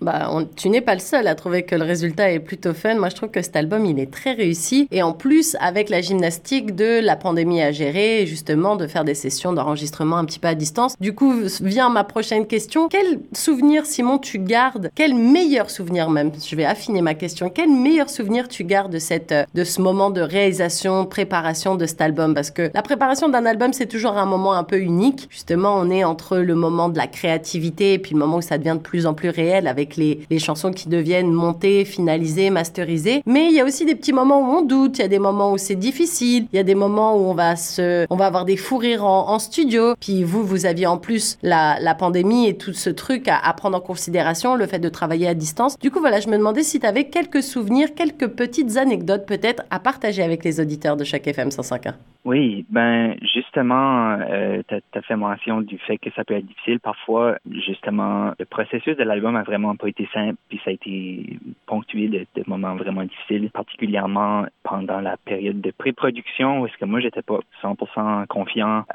Bah, 0.01 0.29
tu 0.55 0.69
n'es 0.69 0.81
pas 0.81 0.93
le 0.93 0.99
seul 0.99 1.27
à 1.27 1.35
trouver 1.35 1.63
que 1.63 1.75
le 1.75 1.83
résultat 1.83 2.31
est 2.31 2.39
plutôt 2.39 2.73
fun. 2.73 2.95
Moi, 2.95 3.09
je 3.09 3.15
trouve 3.15 3.29
que 3.29 3.41
cet 3.41 3.55
album, 3.55 3.85
il 3.85 3.99
est 3.99 4.11
très 4.11 4.33
réussi. 4.33 4.87
Et 4.91 5.03
en 5.03 5.13
plus, 5.13 5.55
avec 5.59 5.89
la 5.89 6.01
gymnastique 6.01 6.75
de 6.75 6.99
la 7.03 7.15
pandémie 7.15 7.61
à 7.61 7.71
gérer, 7.71 8.25
justement, 8.25 8.75
de 8.75 8.87
faire 8.87 9.03
des 9.03 9.15
sessions 9.15 9.53
d'enregistrement 9.53 10.17
un 10.17 10.25
petit 10.25 10.39
peu 10.39 10.47
à 10.47 10.55
distance. 10.55 10.95
Du 10.99 11.13
coup, 11.13 11.33
vient 11.61 11.89
ma 11.89 12.03
prochaine 12.03 12.47
question. 12.47 12.89
Quel 12.89 13.19
souvenir, 13.33 13.85
Simon, 13.85 14.17
tu 14.17 14.39
gardes? 14.39 14.89
Quel 14.95 15.13
meilleur 15.13 15.69
souvenir 15.69 16.09
même? 16.09 16.31
Je 16.45 16.55
vais 16.55 16.65
affiner 16.65 17.01
ma 17.01 17.13
question. 17.13 17.49
Quel 17.49 17.69
meilleur 17.69 18.09
souvenir 18.09 18.47
tu 18.47 18.63
gardes 18.63 18.91
de, 18.91 18.99
cette, 18.99 19.33
de 19.53 19.63
ce 19.63 19.81
moment 19.81 20.09
de 20.09 20.21
réalisation, 20.21 21.05
préparation 21.05 21.75
de 21.75 21.85
cet 21.85 22.01
album? 22.01 22.33
Parce 22.33 22.51
que 22.51 22.71
la 22.73 22.81
préparation 22.81 23.29
d'un 23.29 23.45
album, 23.45 23.73
c'est 23.73 23.87
toujours 23.87 24.17
un 24.17 24.25
moment 24.25 24.53
un 24.53 24.63
peu 24.63 24.79
unique. 24.79 25.27
Justement, 25.29 25.75
on 25.75 25.89
est 25.89 26.03
entre 26.03 26.37
le 26.37 26.55
moment 26.55 26.89
de 26.89 26.97
la 26.97 27.07
créativité 27.07 27.93
et 27.93 27.99
puis 27.99 28.13
le 28.13 28.19
moment 28.19 28.37
où 28.37 28.41
ça 28.41 28.57
devient 28.57 28.75
de 28.77 28.83
plus 28.83 29.05
en 29.05 29.13
plus 29.13 29.29
réel 29.33 29.67
avec 29.67 29.97
les, 29.97 30.21
les 30.29 30.39
chansons 30.39 30.71
qui 30.71 30.89
deviennent 30.89 31.31
montées, 31.31 31.85
finalisées, 31.85 32.49
masterisées. 32.49 33.21
Mais 33.25 33.47
il 33.47 33.53
y 33.53 33.59
a 33.59 33.65
aussi 33.65 33.85
des 33.85 33.95
petits 33.95 34.13
moments 34.13 34.41
où 34.41 34.57
on 34.57 34.61
doute, 34.61 34.99
il 34.99 35.01
y 35.01 35.05
a 35.05 35.09
des 35.09 35.19
moments 35.19 35.51
où 35.51 35.57
c'est 35.57 35.75
difficile, 35.75 36.47
il 36.53 36.55
y 36.55 36.59
a 36.59 36.63
des 36.63 36.75
moments 36.75 37.15
où 37.15 37.25
on 37.25 37.33
va 37.33 37.55
se, 37.55 38.05
on 38.09 38.15
va 38.15 38.27
avoir 38.27 38.45
des 38.45 38.57
fous 38.57 38.77
rires 38.77 39.05
en, 39.05 39.39
studio. 39.39 39.95
Puis 39.99 40.23
vous, 40.23 40.43
vous 40.43 40.65
aviez 40.65 40.85
en 40.85 40.97
plus 40.97 41.37
la, 41.41 41.79
la 41.79 41.95
pandémie 41.95 42.47
et 42.47 42.55
tout 42.55 42.73
ce 42.73 42.89
truc 42.89 43.27
à, 43.27 43.37
à, 43.37 43.53
prendre 43.53 43.77
en 43.77 43.81
considération, 43.81 44.55
le 44.55 44.67
fait 44.67 44.79
de 44.79 44.89
travailler 44.89 45.27
à 45.27 45.33
distance. 45.33 45.77
Du 45.79 45.91
coup, 45.91 45.99
voilà, 45.99 46.19
je 46.19 46.29
me 46.29 46.37
demandais 46.37 46.63
si 46.63 46.79
tu 46.79 46.85
avais 46.85 47.05
quelques 47.05 47.43
souvenirs, 47.43 47.93
quelques 47.95 48.27
petites 48.27 48.77
anecdotes 48.77 49.25
peut-être 49.25 49.63
à 49.71 49.79
partager 49.79 50.23
avec 50.23 50.43
les 50.43 50.59
auditeurs 50.59 50.97
de 50.97 51.03
chaque 51.03 51.27
FM 51.27 51.49
105.1. 51.49 51.93
Oui, 52.25 52.65
ben 52.69 53.15
justement, 53.21 54.17
euh, 54.21 54.61
tu 54.69 54.75
as, 54.75 55.01
fait 55.01 55.17
mention 55.17 55.59
du 55.59 55.77
fait 55.79 55.97
que 55.97 56.09
ça 56.11 56.23
peut 56.23 56.35
être 56.35 56.45
difficile 56.45 56.79
parfois. 56.79 57.35
Justement, 57.51 58.31
le 58.39 58.45
processus 58.45 58.95
de 58.95 59.03
l'album 59.03 59.35
a 59.35 59.43
vraiment 59.43 59.75
pas 59.75 59.89
été 59.89 60.07
simple, 60.13 60.37
puis 60.47 60.57
ça 60.63 60.69
a 60.69 60.73
été 60.73 61.37
ponctué 61.65 62.07
de, 62.07 62.25
de 62.35 62.43
moments 62.47 62.75
vraiment 62.75 63.03
difficiles, 63.03 63.49
particulièrement 63.51 64.45
pendant 64.63 65.01
la 65.01 65.17
période 65.17 65.59
de 65.59 65.71
pré-production, 65.71 66.61
où 66.61 66.67
est-ce 66.67 66.77
que 66.77 66.85
moi 66.85 67.01
j'étais 67.01 67.21
pas 67.21 67.39
100% 67.61 68.27
confiant 68.27 68.85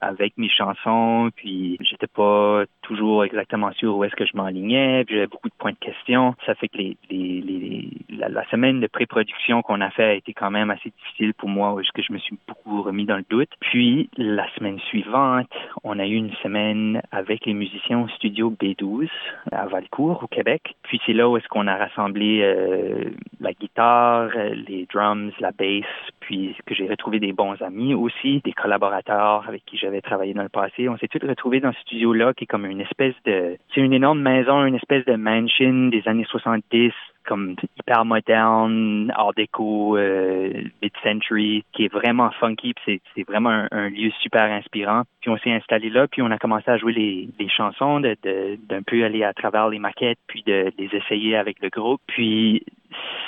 avec 0.00 0.38
mes 0.38 0.48
chansons, 0.48 1.30
puis 1.34 1.78
j'étais 1.80 2.06
pas 2.06 2.62
toujours 2.82 3.24
exactement 3.24 3.72
sûr 3.72 3.96
où 3.96 4.04
est-ce 4.04 4.14
que 4.14 4.26
je 4.26 4.36
m'enlignais, 4.36 5.04
puis 5.04 5.16
j'avais 5.16 5.26
beaucoup 5.26 5.48
de 5.48 5.54
points 5.58 5.72
de 5.72 5.78
question. 5.78 6.36
Ça 6.46 6.54
fait 6.54 6.68
que 6.68 6.78
les, 6.78 6.96
les, 7.10 7.40
les 7.40 7.90
la, 8.10 8.28
la, 8.28 8.48
semaine 8.48 8.80
de 8.80 8.86
pré-production 8.86 9.62
qu'on 9.62 9.80
a 9.80 9.90
fait 9.90 10.04
a 10.04 10.14
été 10.14 10.32
quand 10.32 10.50
même 10.50 10.70
assez 10.70 10.90
difficile 10.90 11.34
pour 11.34 11.48
moi, 11.48 11.72
où 11.72 11.80
est-ce 11.80 11.92
que 11.92 12.02
je 12.02 12.12
me 12.12 12.18
suis 12.18 12.38
remis 12.82 13.04
dans 13.04 13.16
le 13.16 13.24
doute. 13.28 13.50
Puis, 13.60 14.08
la 14.16 14.46
semaine 14.54 14.78
suivante, 14.80 15.50
on 15.84 15.98
a 15.98 16.06
eu 16.06 16.14
une 16.14 16.32
semaine 16.42 17.02
avec 17.12 17.46
les 17.46 17.54
musiciens 17.54 18.02
au 18.02 18.08
studio 18.08 18.54
B12 18.60 19.08
à 19.52 19.66
Valcourt, 19.66 20.22
au 20.22 20.26
Québec. 20.26 20.76
Puis, 20.82 21.00
c'est 21.06 21.12
là 21.12 21.28
où 21.28 21.36
est-ce 21.36 21.48
qu'on 21.48 21.66
a 21.66 21.76
rassemblé 21.76 22.40
euh, 22.42 23.10
la 23.40 23.52
guitare, 23.52 24.30
les 24.68 24.86
drums, 24.92 25.32
la 25.40 25.52
bass, 25.52 25.84
puis 26.26 26.56
que 26.66 26.74
j'ai 26.74 26.88
retrouvé 26.88 27.20
des 27.20 27.32
bons 27.32 27.54
amis 27.62 27.94
aussi, 27.94 28.40
des 28.44 28.52
collaborateurs 28.52 29.44
avec 29.46 29.64
qui 29.64 29.78
j'avais 29.78 30.00
travaillé 30.00 30.34
dans 30.34 30.42
le 30.42 30.48
passé. 30.48 30.88
On 30.88 30.98
s'est 30.98 31.06
tous 31.06 31.24
retrouvés 31.24 31.60
dans 31.60 31.72
ce 31.72 31.80
studio-là 31.82 32.34
qui 32.34 32.44
est 32.44 32.46
comme 32.48 32.66
une 32.66 32.80
espèce 32.80 33.14
de... 33.24 33.56
C'est 33.72 33.80
une 33.80 33.92
énorme 33.92 34.20
maison, 34.20 34.64
une 34.64 34.74
espèce 34.74 35.04
de 35.04 35.14
mansion 35.14 35.86
des 35.86 36.02
années 36.06 36.26
70 36.28 36.92
comme 37.26 37.54
hyper 37.78 38.04
moderne, 38.04 39.12
art 39.14 39.34
déco, 39.34 39.96
euh, 39.96 40.52
mid-century, 40.82 41.64
qui 41.72 41.84
est 41.84 41.92
vraiment 41.92 42.30
funky. 42.40 42.72
C'est, 42.84 43.00
c'est 43.14 43.26
vraiment 43.26 43.66
un, 43.70 43.88
lieu 43.88 44.10
super 44.20 44.44
inspirant. 44.44 45.02
Puis 45.20 45.30
on 45.30 45.38
s'est 45.38 45.52
installé 45.52 45.90
là, 45.90 46.06
puis 46.08 46.22
on 46.22 46.30
a 46.30 46.38
commencé 46.38 46.70
à 46.70 46.76
jouer 46.76 46.92
les, 46.92 47.28
les 47.38 47.48
chansons, 47.48 48.00
de, 48.00 48.16
de, 48.22 48.58
d'un 48.68 48.82
peu 48.82 49.04
aller 49.04 49.22
à 49.22 49.32
travers 49.32 49.68
les 49.68 49.78
maquettes, 49.78 50.18
puis 50.26 50.42
de, 50.46 50.66
de 50.66 50.74
les 50.78 50.96
essayer 50.96 51.36
avec 51.36 51.60
le 51.60 51.68
groupe. 51.68 52.00
Puis 52.06 52.64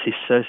c'est 0.04 0.14
ça, 0.26 0.40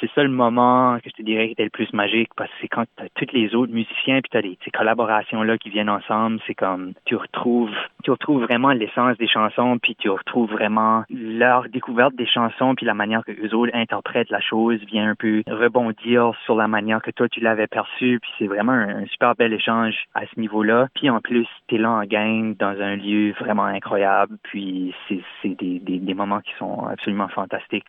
c'est 0.00 0.10
ça 0.14 0.22
le 0.22 0.28
moment 0.28 0.98
que 1.02 1.10
je 1.10 1.14
te 1.14 1.22
dirais 1.22 1.46
qui 1.46 1.52
était 1.52 1.64
le 1.64 1.70
plus 1.70 1.92
magique 1.92 2.30
parce 2.36 2.50
que 2.50 2.56
c'est 2.62 2.68
quand 2.68 2.84
tu 2.96 3.04
as 3.04 3.08
tous 3.14 3.32
les 3.32 3.54
autres 3.54 3.72
musiciens 3.72 4.20
puis 4.20 4.30
tu 4.30 4.38
as 4.38 4.42
ces 4.64 4.70
collaborations 4.70 5.42
là 5.42 5.58
qui 5.58 5.70
viennent 5.70 5.90
ensemble, 5.90 6.40
c'est 6.46 6.54
comme 6.54 6.92
tu 7.04 7.16
retrouves 7.16 7.74
tu 8.02 8.10
retrouves 8.10 8.42
vraiment 8.42 8.70
l'essence 8.70 9.16
des 9.18 9.26
chansons 9.28 9.78
puis 9.78 9.96
tu 9.96 10.08
retrouves 10.08 10.50
vraiment 10.50 11.04
leur 11.10 11.68
découverte 11.68 12.14
des 12.14 12.26
chansons 12.26 12.74
puis 12.74 12.86
la 12.86 12.94
manière 12.94 13.24
que 13.24 13.32
eux 13.32 13.54
autres 13.54 13.74
interprètent 13.74 14.30
la 14.30 14.40
chose 14.40 14.80
vient 14.86 15.10
un 15.10 15.14
peu 15.14 15.42
rebondir 15.46 16.32
sur 16.44 16.56
la 16.56 16.68
manière 16.68 17.02
que 17.02 17.10
toi 17.10 17.28
tu 17.28 17.40
l'avais 17.40 17.66
perçu 17.66 18.18
puis 18.20 18.30
c'est 18.38 18.46
vraiment 18.46 18.72
un, 18.72 19.06
super 19.06 19.34
bel 19.34 19.52
échange 19.52 19.94
à 20.14 20.22
ce 20.26 20.40
niveau-là. 20.40 20.88
Puis 20.94 21.10
en 21.10 21.20
plus, 21.20 21.46
tu 21.68 21.76
es 21.76 21.78
là 21.78 21.90
en 21.90 22.04
gang 22.04 22.56
dans 22.56 22.80
un 22.80 22.96
lieu 22.96 23.32
vraiment 23.40 23.64
incroyable 23.64 24.36
puis 24.42 24.94
c'est 25.08 25.22
des, 25.44 25.78
des, 25.80 25.98
des 25.98 26.14
moments 26.14 26.40
qui 26.40 26.52
sont 26.58 26.86
absolument 26.86 27.28
fantastiques. 27.28 27.86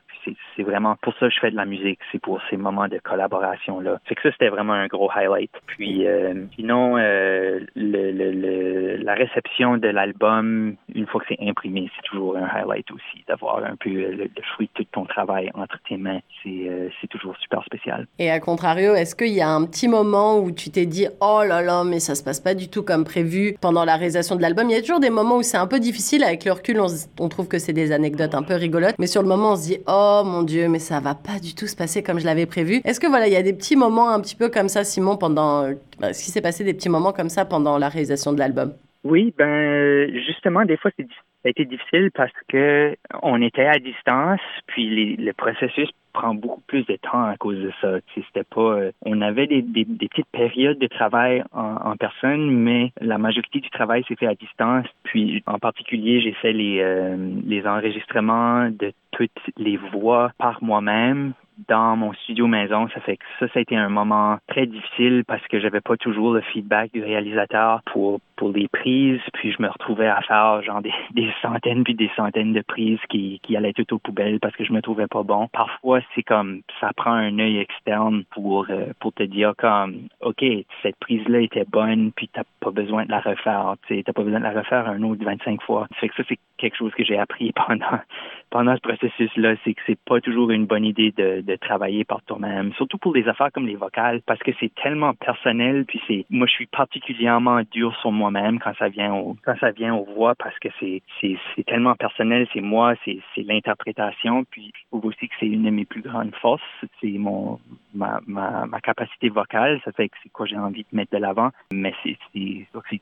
C'est 0.56 0.64
vraiment 0.64 0.98
pour 1.02 1.14
ça 1.16 1.28
que 1.28 1.34
je 1.34 1.40
fais 1.40 1.52
de 1.52 1.56
la 1.56 1.66
musique 1.66 1.97
c'est 2.12 2.20
pour 2.20 2.40
ces 2.50 2.58
moments 2.58 2.88
de 2.88 3.00
collaboration-là. 3.00 4.00
Fait 4.06 4.16
que 4.16 4.22
ça, 4.22 4.32
c'était 4.32 4.50
vraiment 4.50 4.74
un 4.74 4.88
gros 4.88 5.10
highlight. 5.14 5.52
Puis 5.68 6.08
euh, 6.08 6.46
sinon, 6.56 6.98
euh, 6.98 7.60
la 7.76 9.14
réception 9.14 9.78
de 9.78 9.88
l'album, 9.88 10.76
une 10.94 11.08
fois 11.08 11.22
que 11.22 11.28
c'est 11.30 11.48
imprimé, 11.48 11.90
c'est 11.96 12.08
toujours 12.08 12.38
un 12.38 12.48
highlight 12.48 12.90
aussi, 12.92 13.24
d'avoir 13.28 13.64
un 13.64 13.76
peu 13.76 13.90
le, 13.90 14.30
fruit 14.54 14.70
de 14.76 14.84
tout 14.84 14.90
ton 14.92 15.06
travail 15.06 15.50
entre 15.54 15.78
tes 15.88 15.98
mains. 15.98 16.20
Euh, 16.46 16.88
c'est 17.02 17.08
toujours 17.08 17.36
super 17.38 17.64
spécial. 17.66 18.08
Et 18.20 18.32
à 18.32 18.40
contrario, 18.40 18.96
est-ce 18.96 19.16
qu'il 19.16 19.34
y 19.34 19.42
a 19.42 19.50
un 19.50 19.66
petit 19.66 19.88
moment 19.88 20.40
où 20.40 20.52
tu 20.52 20.70
t'es 20.70 20.86
dit, 20.86 21.08
oh 21.20 21.42
là 21.46 21.62
là, 21.62 21.84
mais 21.84 22.00
ça 22.00 22.16
se 22.16 22.24
passe 22.24 22.40
pas 22.40 22.56
du 22.56 22.70
tout 22.70 22.84
comme 22.84 23.04
prévu 23.04 23.56
pendant 23.60 23.84
la 23.84 23.96
réalisation 23.96 24.36
de 24.36 24.42
l'album 24.42 24.70
Il 24.70 24.74
y 24.74 24.78
a 24.78 24.82
toujours 24.82 25.00
des 25.00 25.10
moments 25.10 25.38
où 25.38 25.44
c'est 25.44 25.58
un 25.58 25.68
peu 25.68 25.80
difficile. 25.80 26.24
Avec 26.24 26.46
le 26.46 26.54
recul, 26.54 26.80
on, 26.80 26.88
on 27.20 27.30
trouve 27.30 27.48
que 27.48 27.60
c'est 27.60 27.74
des 27.74 27.92
anecdotes 27.92 28.34
un 28.34 28.44
peu 28.44 28.56
rigolotes. 28.56 28.96
Mais 28.98 29.08
sur 29.08 29.22
le 29.22 29.28
moment, 29.28 29.54
on 29.54 29.56
se 29.58 29.64
dit, 29.64 29.78
oh 29.88 30.24
mon 30.26 30.44
Dieu, 30.44 30.70
mais 30.70 30.80
ça 30.80 31.00
va 31.00 31.16
pas 31.16 31.40
du 31.42 31.54
tout 31.54 31.68
se 31.68 31.76
passer 31.76 31.87
comme 32.04 32.20
je 32.20 32.26
l'avais 32.26 32.46
prévu. 32.46 32.82
Est-ce 32.86 33.00
que 33.00 33.08
voilà, 33.08 33.28
il 33.28 33.34
y 33.34 33.38
a 33.38 33.44
des 33.44 33.54
petits 33.54 33.76
moments 33.76 34.10
un 34.10 34.22
petit 34.22 34.36
peu 34.36 34.50
comme 34.50 34.70
ça, 34.70 34.84
Simon, 34.84 35.18
pendant 35.18 35.64
euh, 35.64 35.74
bah, 36.00 36.14
ce 36.14 36.24
qui 36.24 36.32
s'est 36.32 36.42
passé 36.42 36.64
des 36.64 36.74
petits 36.74 36.90
moments 36.90 37.14
comme 37.14 37.30
ça 37.30 37.46
pendant 37.46 37.78
la 37.78 37.90
réalisation 37.90 38.34
de 38.34 38.40
l'album? 38.40 38.74
Oui, 39.04 39.34
ben 39.38 40.12
justement, 40.26 40.66
des 40.66 40.78
fois, 40.78 40.92
ça 40.98 41.04
a 41.46 41.50
été 41.50 41.66
difficile 41.66 42.12
parce 42.14 42.32
que 42.50 42.96
on 43.22 43.42
était 43.42 43.66
à 43.66 43.80
distance, 43.80 44.42
puis 44.68 45.16
le 45.16 45.32
processus 45.34 45.90
prend 46.18 46.34
beaucoup 46.34 46.62
plus 46.68 46.86
de 46.86 46.96
temps 46.96 47.24
à 47.24 47.38
cause 47.38 47.60
de 47.60 47.72
ça. 47.80 48.00
C'était 48.16 48.44
pas, 48.44 48.80
euh, 48.80 48.92
on 49.06 49.22
avait 49.22 49.48
des, 49.48 49.62
petites 49.86 50.28
périodes 50.32 50.80
de 50.80 50.88
travail 50.88 51.44
en, 51.54 51.96
personne, 51.96 52.50
mais 52.52 52.92
la 53.00 53.18
majorité 53.18 53.60
du 53.60 53.70
travail 53.70 54.04
s'est 54.08 54.16
fait 54.16 54.28
à 54.28 54.34
distance. 54.34 54.88
Puis, 55.04 55.44
en 55.46 55.60
particulier, 55.60 56.22
j'ai 56.22 56.34
fait 56.34 56.54
euh, 56.54 57.16
les 57.46 57.66
enregistrements 57.68 58.70
de 58.70 58.92
toutes 59.12 59.30
les 59.58 59.78
voix 59.78 60.32
par 60.38 60.64
moi-même 60.64 61.34
dans 61.68 61.96
mon 61.96 62.14
studio 62.14 62.48
maison. 62.48 62.88
Ça 62.94 63.02
fait 63.02 63.18
que 63.18 63.24
ça, 63.40 63.48
ça 63.48 63.60
a 63.60 63.62
été 63.62 63.76
un 63.76 63.90
moment 63.90 64.38
très 64.48 64.66
difficile 64.66 65.24
parce 65.26 65.46
que 65.48 65.60
j'avais 65.60 65.82
pas 65.82 65.98
toujours 65.98 66.34
le 66.34 66.42
feedback 66.42 66.92
du 66.94 67.04
réalisateur 67.04 67.82
pour 67.86 68.20
pour 68.36 68.52
les 68.52 68.68
prises, 68.68 69.20
puis 69.34 69.52
je 69.52 69.62
me 69.62 69.68
retrouvais 69.68 70.08
à 70.08 70.22
faire 70.22 70.62
genre 70.62 70.82
des, 70.82 70.94
des 71.14 71.30
centaines 71.42 71.84
puis 71.84 71.96
des 71.96 72.12
centaines 72.16 72.54
de 72.54 72.62
prises 72.62 73.00
qui, 73.10 73.40
qui 73.42 73.58
allaient 73.58 73.74
toutes 73.74 73.92
aux 73.94 73.98
poubelles 73.98 74.40
parce 74.40 74.56
que 74.56 74.64
je 74.64 74.72
me 74.72 74.82
trouvais 74.82 75.08
pas 75.08 75.24
bon. 75.24 75.48
Parfois, 75.48 76.02
c'est 76.14 76.24
comme 76.24 76.62
ça 76.80 76.92
prend 76.96 77.14
un 77.14 77.40
œil 77.40 77.58
externe 77.58 78.24
pour 78.32 78.68
euh, 78.70 78.94
pour 79.00 79.12
te 79.14 79.24
dire 79.24 79.54
comme 79.58 80.08
OK, 80.22 80.46
cette 80.84 80.98
prise-là 80.98 81.40
était 81.40 81.66
bonne, 81.66 82.12
puis 82.16 82.30
t'as 82.32 82.44
pas 82.60 82.72
besoin 82.72 83.06
de 83.06 83.12
la 83.12 83.20
refaire. 83.20 83.74
T'as 83.90 84.14
pas 84.14 84.24
besoin 84.24 84.40
de 84.40 84.46
la 84.46 84.52
refaire 84.52 84.88
un 84.88 85.02
autre 85.02 85.24
25 85.24 85.62
fois. 85.64 85.88
Ça 85.90 86.02
fait 86.02 86.10
que 86.10 86.16
ça, 86.16 86.24
c'est 86.30 86.40
quelque 86.58 86.78
chose 86.78 86.94
que 86.94 87.04
j'ai 87.04 87.18
appris 87.18 87.52
pendant 87.54 88.00
pendant 88.50 88.76
ce 88.76 88.82
processus-là, 88.82 89.56
c'est 89.64 89.74
que 89.74 89.82
c'est 89.86 90.00
pas 90.00 90.22
toujours 90.22 90.52
une 90.52 90.66
bonne 90.66 90.86
idée 90.86 91.12
de, 91.18 91.42
de 91.42 91.56
travailler 91.58 92.06
par 92.06 92.22
toi-même, 92.24 92.72
surtout 92.74 92.98
pour 92.98 93.14
des 93.14 93.28
affaires 93.28 93.52
comme 93.54 93.68
les 93.68 93.76
vocales, 93.76 94.22
parce 94.26 94.40
que 94.40 94.52
c'est 94.60 94.74
tellement 94.76 95.14
personnel, 95.14 95.86
puis 95.86 96.02
c'est 96.08 96.26
moi 96.30 96.48
je 96.48 96.54
suis 96.54 96.66
particulièrement 96.68 97.62
dur 97.72 97.96
sur 98.02 98.12
moi-même 98.12 98.60
quand 98.60 98.74
ça 98.80 98.90
vient 98.90 99.14
au 99.14 99.36
quand 99.44 99.56
ça 99.60 99.72
vient 99.72 99.96
aux 99.96 100.06
voix 100.06 100.36
parce 100.36 100.58
que 100.60 100.70
c'est 100.80 101.02
c'est 101.20 101.38
c'est 101.56 101.66
tellement 101.66 101.96
personnel, 101.96 102.48
c'est 102.54 102.62
moi, 102.62 102.96
c'est 103.04 103.20
c'est 103.36 103.44
l'interprétation, 103.44 104.46
puis 104.46 104.72
je 104.74 104.86
trouve 104.88 105.06
aussi 105.06 105.28
que 105.28 105.36
c'est 105.40 105.48
une 105.48 105.64
de 105.64 105.70
mes 105.70 105.86
plus 105.86 106.02
grandes 106.02 106.36
forces, 106.36 106.62
c'est 107.02 107.18
mon 107.18 107.60
ma, 107.94 108.20
ma, 108.28 108.66
ma 108.66 108.80
capacité 108.82 109.30
vocale, 109.30 109.80
ça 109.86 109.92
fait 109.92 110.10
que 110.10 110.16
c'est 110.24 110.30
quoi 110.30 110.46
j'ai 110.46 110.58
envie 110.58 110.84
de 110.84 110.96
mettre 110.96 111.12
de 111.12 111.18
l'avant, 111.18 111.52
mais 111.72 111.94
c'est 112.04 112.18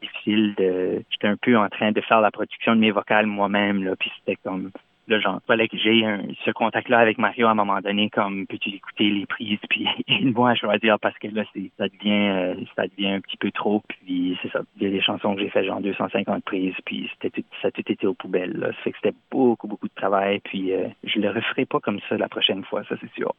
difficile 0.01 0.53
de 0.57 1.03
j'étais 1.09 1.27
un 1.27 1.37
peu 1.37 1.57
en 1.57 1.69
train 1.69 1.91
de 1.91 2.01
faire 2.01 2.21
la 2.21 2.31
production 2.31 2.75
de 2.75 2.81
mes 2.81 2.91
vocales 2.91 3.25
moi-même 3.25 3.83
là, 3.83 3.95
puis 3.95 4.11
c'était 4.19 4.37
comme 4.37 4.71
là, 5.07 5.19
genre, 5.19 5.39
fallait 5.47 5.67
que 5.67 5.77
j'ai 5.77 6.03
ce 6.45 6.51
contact-là 6.51 6.99
avec 6.99 7.17
Mario 7.17 7.47
à 7.47 7.51
un 7.51 7.55
moment 7.55 7.79
donné, 7.81 8.09
comme 8.09 8.47
peux-tu 8.47 8.69
écouter 8.69 9.09
les 9.09 9.25
prises, 9.25 9.59
puis 9.69 9.87
une 10.07 10.33
voix 10.33 10.51
à 10.51 10.55
choisir 10.55 10.99
parce 10.99 11.17
que 11.17 11.27
là, 11.27 11.43
c'est, 11.53 11.71
ça 11.77 11.87
devient, 11.87 12.29
euh, 12.29 12.55
ça 12.75 12.87
devient 12.87 13.13
un 13.13 13.21
petit 13.21 13.37
peu 13.37 13.51
trop. 13.51 13.81
Puis 13.87 14.37
c'est 14.41 14.51
ça. 14.51 14.61
Il 14.77 14.83
y 14.83 14.87
a 14.87 14.89
des 14.89 15.01
chansons 15.01 15.35
que 15.35 15.41
j'ai 15.41 15.49
fait 15.49 15.65
genre 15.65 15.81
250 15.81 16.43
prises, 16.43 16.73
puis 16.85 17.09
c'était 17.13 17.41
tout, 17.41 17.47
ça 17.61 17.69
a 17.69 17.71
tout 17.71 17.83
été 17.87 18.07
aux 18.07 18.13
poubelles. 18.13 18.53
Là. 18.53 18.67
Ça 18.67 18.83
fait 18.83 18.91
que 18.91 18.97
c'était 19.01 19.17
beaucoup, 19.31 19.67
beaucoup 19.67 19.87
de 19.87 19.93
travail. 19.95 20.39
Puis 20.43 20.73
euh, 20.73 20.87
je 21.03 21.19
le 21.19 21.29
referai 21.29 21.65
pas 21.65 21.79
comme 21.79 21.99
ça 22.09 22.17
la 22.17 22.29
prochaine 22.29 22.63
fois, 22.63 22.83
ça 22.89 22.95
c'est 23.01 23.11
sûr. 23.13 23.33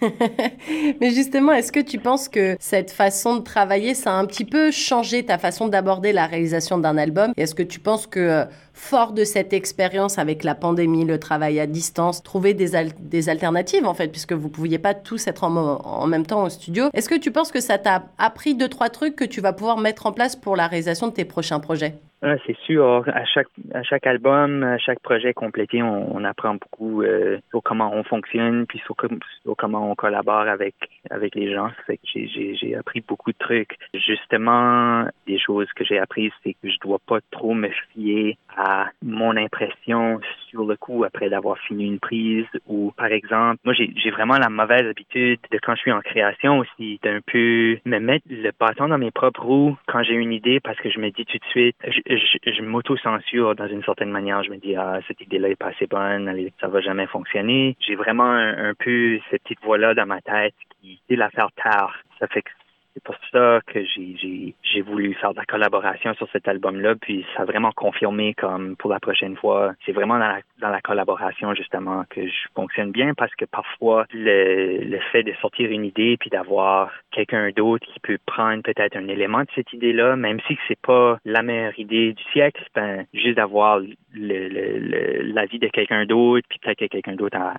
Mais 1.00 1.10
justement, 1.10 1.52
est-ce 1.52 1.72
que 1.72 1.80
tu 1.80 1.98
penses 1.98 2.28
que 2.28 2.56
cette 2.58 2.90
façon 2.90 3.36
de 3.38 3.42
travailler, 3.42 3.94
ça 3.94 4.12
a 4.12 4.16
un 4.16 4.26
petit 4.26 4.44
peu 4.44 4.70
changé 4.70 5.24
ta 5.24 5.38
façon 5.38 5.68
d'aborder 5.68 6.12
la 6.12 6.26
réalisation 6.26 6.78
d'un 6.78 6.96
album? 6.96 7.32
Est-ce 7.36 7.54
que 7.54 7.62
tu 7.62 7.80
penses 7.80 8.06
que 8.06 8.20
euh, 8.20 8.44
fort 8.76 9.12
de 9.12 9.24
cette 9.24 9.54
expérience 9.54 10.18
avec 10.18 10.44
la 10.44 10.54
pandémie, 10.54 11.06
le 11.06 11.18
travail 11.18 11.58
à 11.58 11.66
distance, 11.66 12.22
trouver 12.22 12.52
des, 12.52 12.72
des 13.00 13.28
alternatives 13.28 13.86
en 13.86 13.94
fait, 13.94 14.08
puisque 14.08 14.34
vous 14.34 14.48
ne 14.48 14.52
pouviez 14.52 14.78
pas 14.78 14.92
tous 14.92 15.26
être 15.26 15.44
en, 15.44 15.56
en 15.56 16.06
même 16.06 16.26
temps 16.26 16.44
au 16.44 16.50
studio. 16.50 16.90
Est-ce 16.92 17.08
que 17.08 17.18
tu 17.18 17.32
penses 17.32 17.50
que 17.50 17.60
ça 17.60 17.78
t'a 17.78 18.04
appris 18.18 18.54
deux, 18.54 18.68
trois 18.68 18.90
trucs 18.90 19.16
que 19.16 19.24
tu 19.24 19.40
vas 19.40 19.54
pouvoir 19.54 19.78
mettre 19.78 20.06
en 20.06 20.12
place 20.12 20.36
pour 20.36 20.56
la 20.56 20.66
réalisation 20.66 21.08
de 21.08 21.12
tes 21.12 21.24
prochains 21.24 21.58
projets? 21.58 21.94
Ah, 22.22 22.36
c'est 22.46 22.56
sûr. 22.60 23.04
À 23.08 23.24
chaque 23.26 23.48
à 23.74 23.82
chaque 23.82 24.06
album, 24.06 24.62
à 24.62 24.78
chaque 24.78 25.00
projet 25.00 25.34
complété, 25.34 25.82
on, 25.82 26.24
apprend 26.24 26.54
beaucoup 26.54 27.02
euh, 27.02 27.38
sur 27.50 27.62
comment 27.62 27.92
on 27.92 28.02
fonctionne, 28.04 28.66
puis 28.66 28.80
sur, 28.84 28.96
comment 29.56 29.90
on 29.90 29.94
collabore 29.94 30.48
avec 30.48 30.74
avec 31.10 31.34
les 31.34 31.52
gens. 31.52 31.70
Fait 31.86 31.98
que 31.98 32.02
j'ai 32.04 32.74
appris 32.74 33.02
beaucoup 33.06 33.32
de 33.32 33.38
trucs. 33.38 33.76
Justement, 33.94 35.04
des 35.26 35.38
choses 35.38 35.68
que 35.74 35.84
j'ai 35.84 35.98
apprises, 35.98 36.32
c'est 36.42 36.54
que 36.54 36.70
je 36.70 36.78
dois 36.80 36.98
pas 37.06 37.18
trop 37.30 37.52
me 37.52 37.68
fier 37.92 38.38
à 38.56 38.86
mon 39.02 39.36
impression 39.36 40.18
sur 40.48 40.64
le 40.64 40.76
coup 40.76 41.04
après 41.04 41.28
d'avoir 41.28 41.58
fini 41.58 41.84
une 41.84 42.00
prise. 42.00 42.46
Ou 42.66 42.92
par 42.96 43.12
exemple, 43.12 43.60
moi 43.64 43.74
j'ai 43.74 43.92
j'ai 43.94 44.10
vraiment 44.10 44.38
la 44.38 44.48
mauvaise 44.48 44.86
habitude 44.86 45.38
de 45.50 45.58
quand 45.62 45.74
je 45.74 45.80
suis 45.82 45.92
en 45.92 46.00
création 46.00 46.58
aussi 46.60 46.98
d'un 47.02 47.20
peu 47.20 47.78
me 47.84 47.98
mettre 47.98 48.24
le 48.30 48.50
bâton 48.58 48.88
dans 48.88 48.98
mes 48.98 49.10
propres 49.10 49.44
roues 49.44 49.76
quand 49.86 50.02
j'ai 50.02 50.14
une 50.14 50.32
idée 50.32 50.60
parce 50.60 50.78
que 50.78 50.90
je 50.90 50.98
me 50.98 51.10
dis 51.10 51.26
tout 51.26 51.38
de 51.38 51.50
suite 51.50 51.76
je 52.08 52.62
m'auto-censure 52.62 53.54
dans 53.54 53.66
une 53.66 53.82
certaine 53.82 54.10
manière. 54.10 54.42
Je 54.42 54.50
me 54.50 54.56
dis, 54.56 54.76
ah, 54.76 55.00
cette 55.08 55.20
idée-là 55.20 55.48
est 55.48 55.56
pas 55.56 55.68
assez 55.68 55.86
bonne, 55.86 56.50
ça 56.60 56.68
va 56.68 56.80
jamais 56.80 57.06
fonctionner. 57.06 57.76
J'ai 57.80 57.96
vraiment 57.96 58.30
un, 58.30 58.70
un 58.70 58.74
peu 58.74 59.18
cette 59.30 59.42
petite 59.42 59.62
voix-là 59.62 59.94
dans 59.94 60.06
ma 60.06 60.20
tête 60.20 60.54
qui 60.80 61.00
dit 61.08 61.16
la 61.16 61.30
faire 61.30 61.50
tard. 61.56 61.94
Ça 62.18 62.26
fait 62.28 62.42
que 62.42 62.50
c'est 62.96 63.02
pour 63.02 63.16
ça 63.30 63.60
que 63.66 63.84
j'ai 63.84 64.80
voulu 64.80 65.12
faire 65.14 65.32
de 65.32 65.36
la 65.36 65.44
collaboration 65.44 66.14
sur 66.14 66.26
cet 66.32 66.48
album-là, 66.48 66.94
puis 66.98 67.26
ça 67.36 67.42
a 67.42 67.44
vraiment 67.44 67.70
confirmé 67.72 68.32
comme 68.32 68.74
pour 68.76 68.90
la 68.90 69.00
prochaine 69.00 69.36
fois. 69.36 69.74
C'est 69.84 69.92
vraiment 69.92 70.14
dans 70.18 70.28
la, 70.28 70.40
dans 70.60 70.70
la 70.70 70.80
collaboration 70.80 71.52
justement 71.54 72.04
que 72.08 72.26
je 72.26 72.48
fonctionne 72.54 72.92
bien 72.92 73.12
parce 73.12 73.34
que 73.34 73.44
parfois 73.44 74.06
le, 74.14 74.78
le 74.82 74.98
fait 75.12 75.22
de 75.24 75.34
sortir 75.42 75.70
une 75.70 75.84
idée 75.84 76.16
puis 76.18 76.30
d'avoir 76.30 76.90
quelqu'un 77.10 77.50
d'autre 77.54 77.86
qui 77.86 78.00
peut 78.00 78.18
prendre 78.24 78.62
peut-être 78.62 78.96
un 78.96 79.08
élément 79.08 79.40
de 79.40 79.48
cette 79.54 79.74
idée-là, 79.74 80.16
même 80.16 80.40
si 80.46 80.56
c'est 80.66 80.80
pas 80.80 81.18
la 81.26 81.42
meilleure 81.42 81.78
idée 81.78 82.14
du 82.14 82.22
siècle, 82.32 82.64
ben 82.74 83.04
juste 83.12 83.36
d'avoir 83.36 83.78
l'avis 84.14 85.58
de 85.58 85.68
quelqu'un 85.68 86.06
d'autre, 86.06 86.46
puis 86.48 86.58
peut-être 86.60 86.78
que 86.78 86.86
quelqu'un 86.86 87.14
d'autre 87.14 87.36
a, 87.36 87.54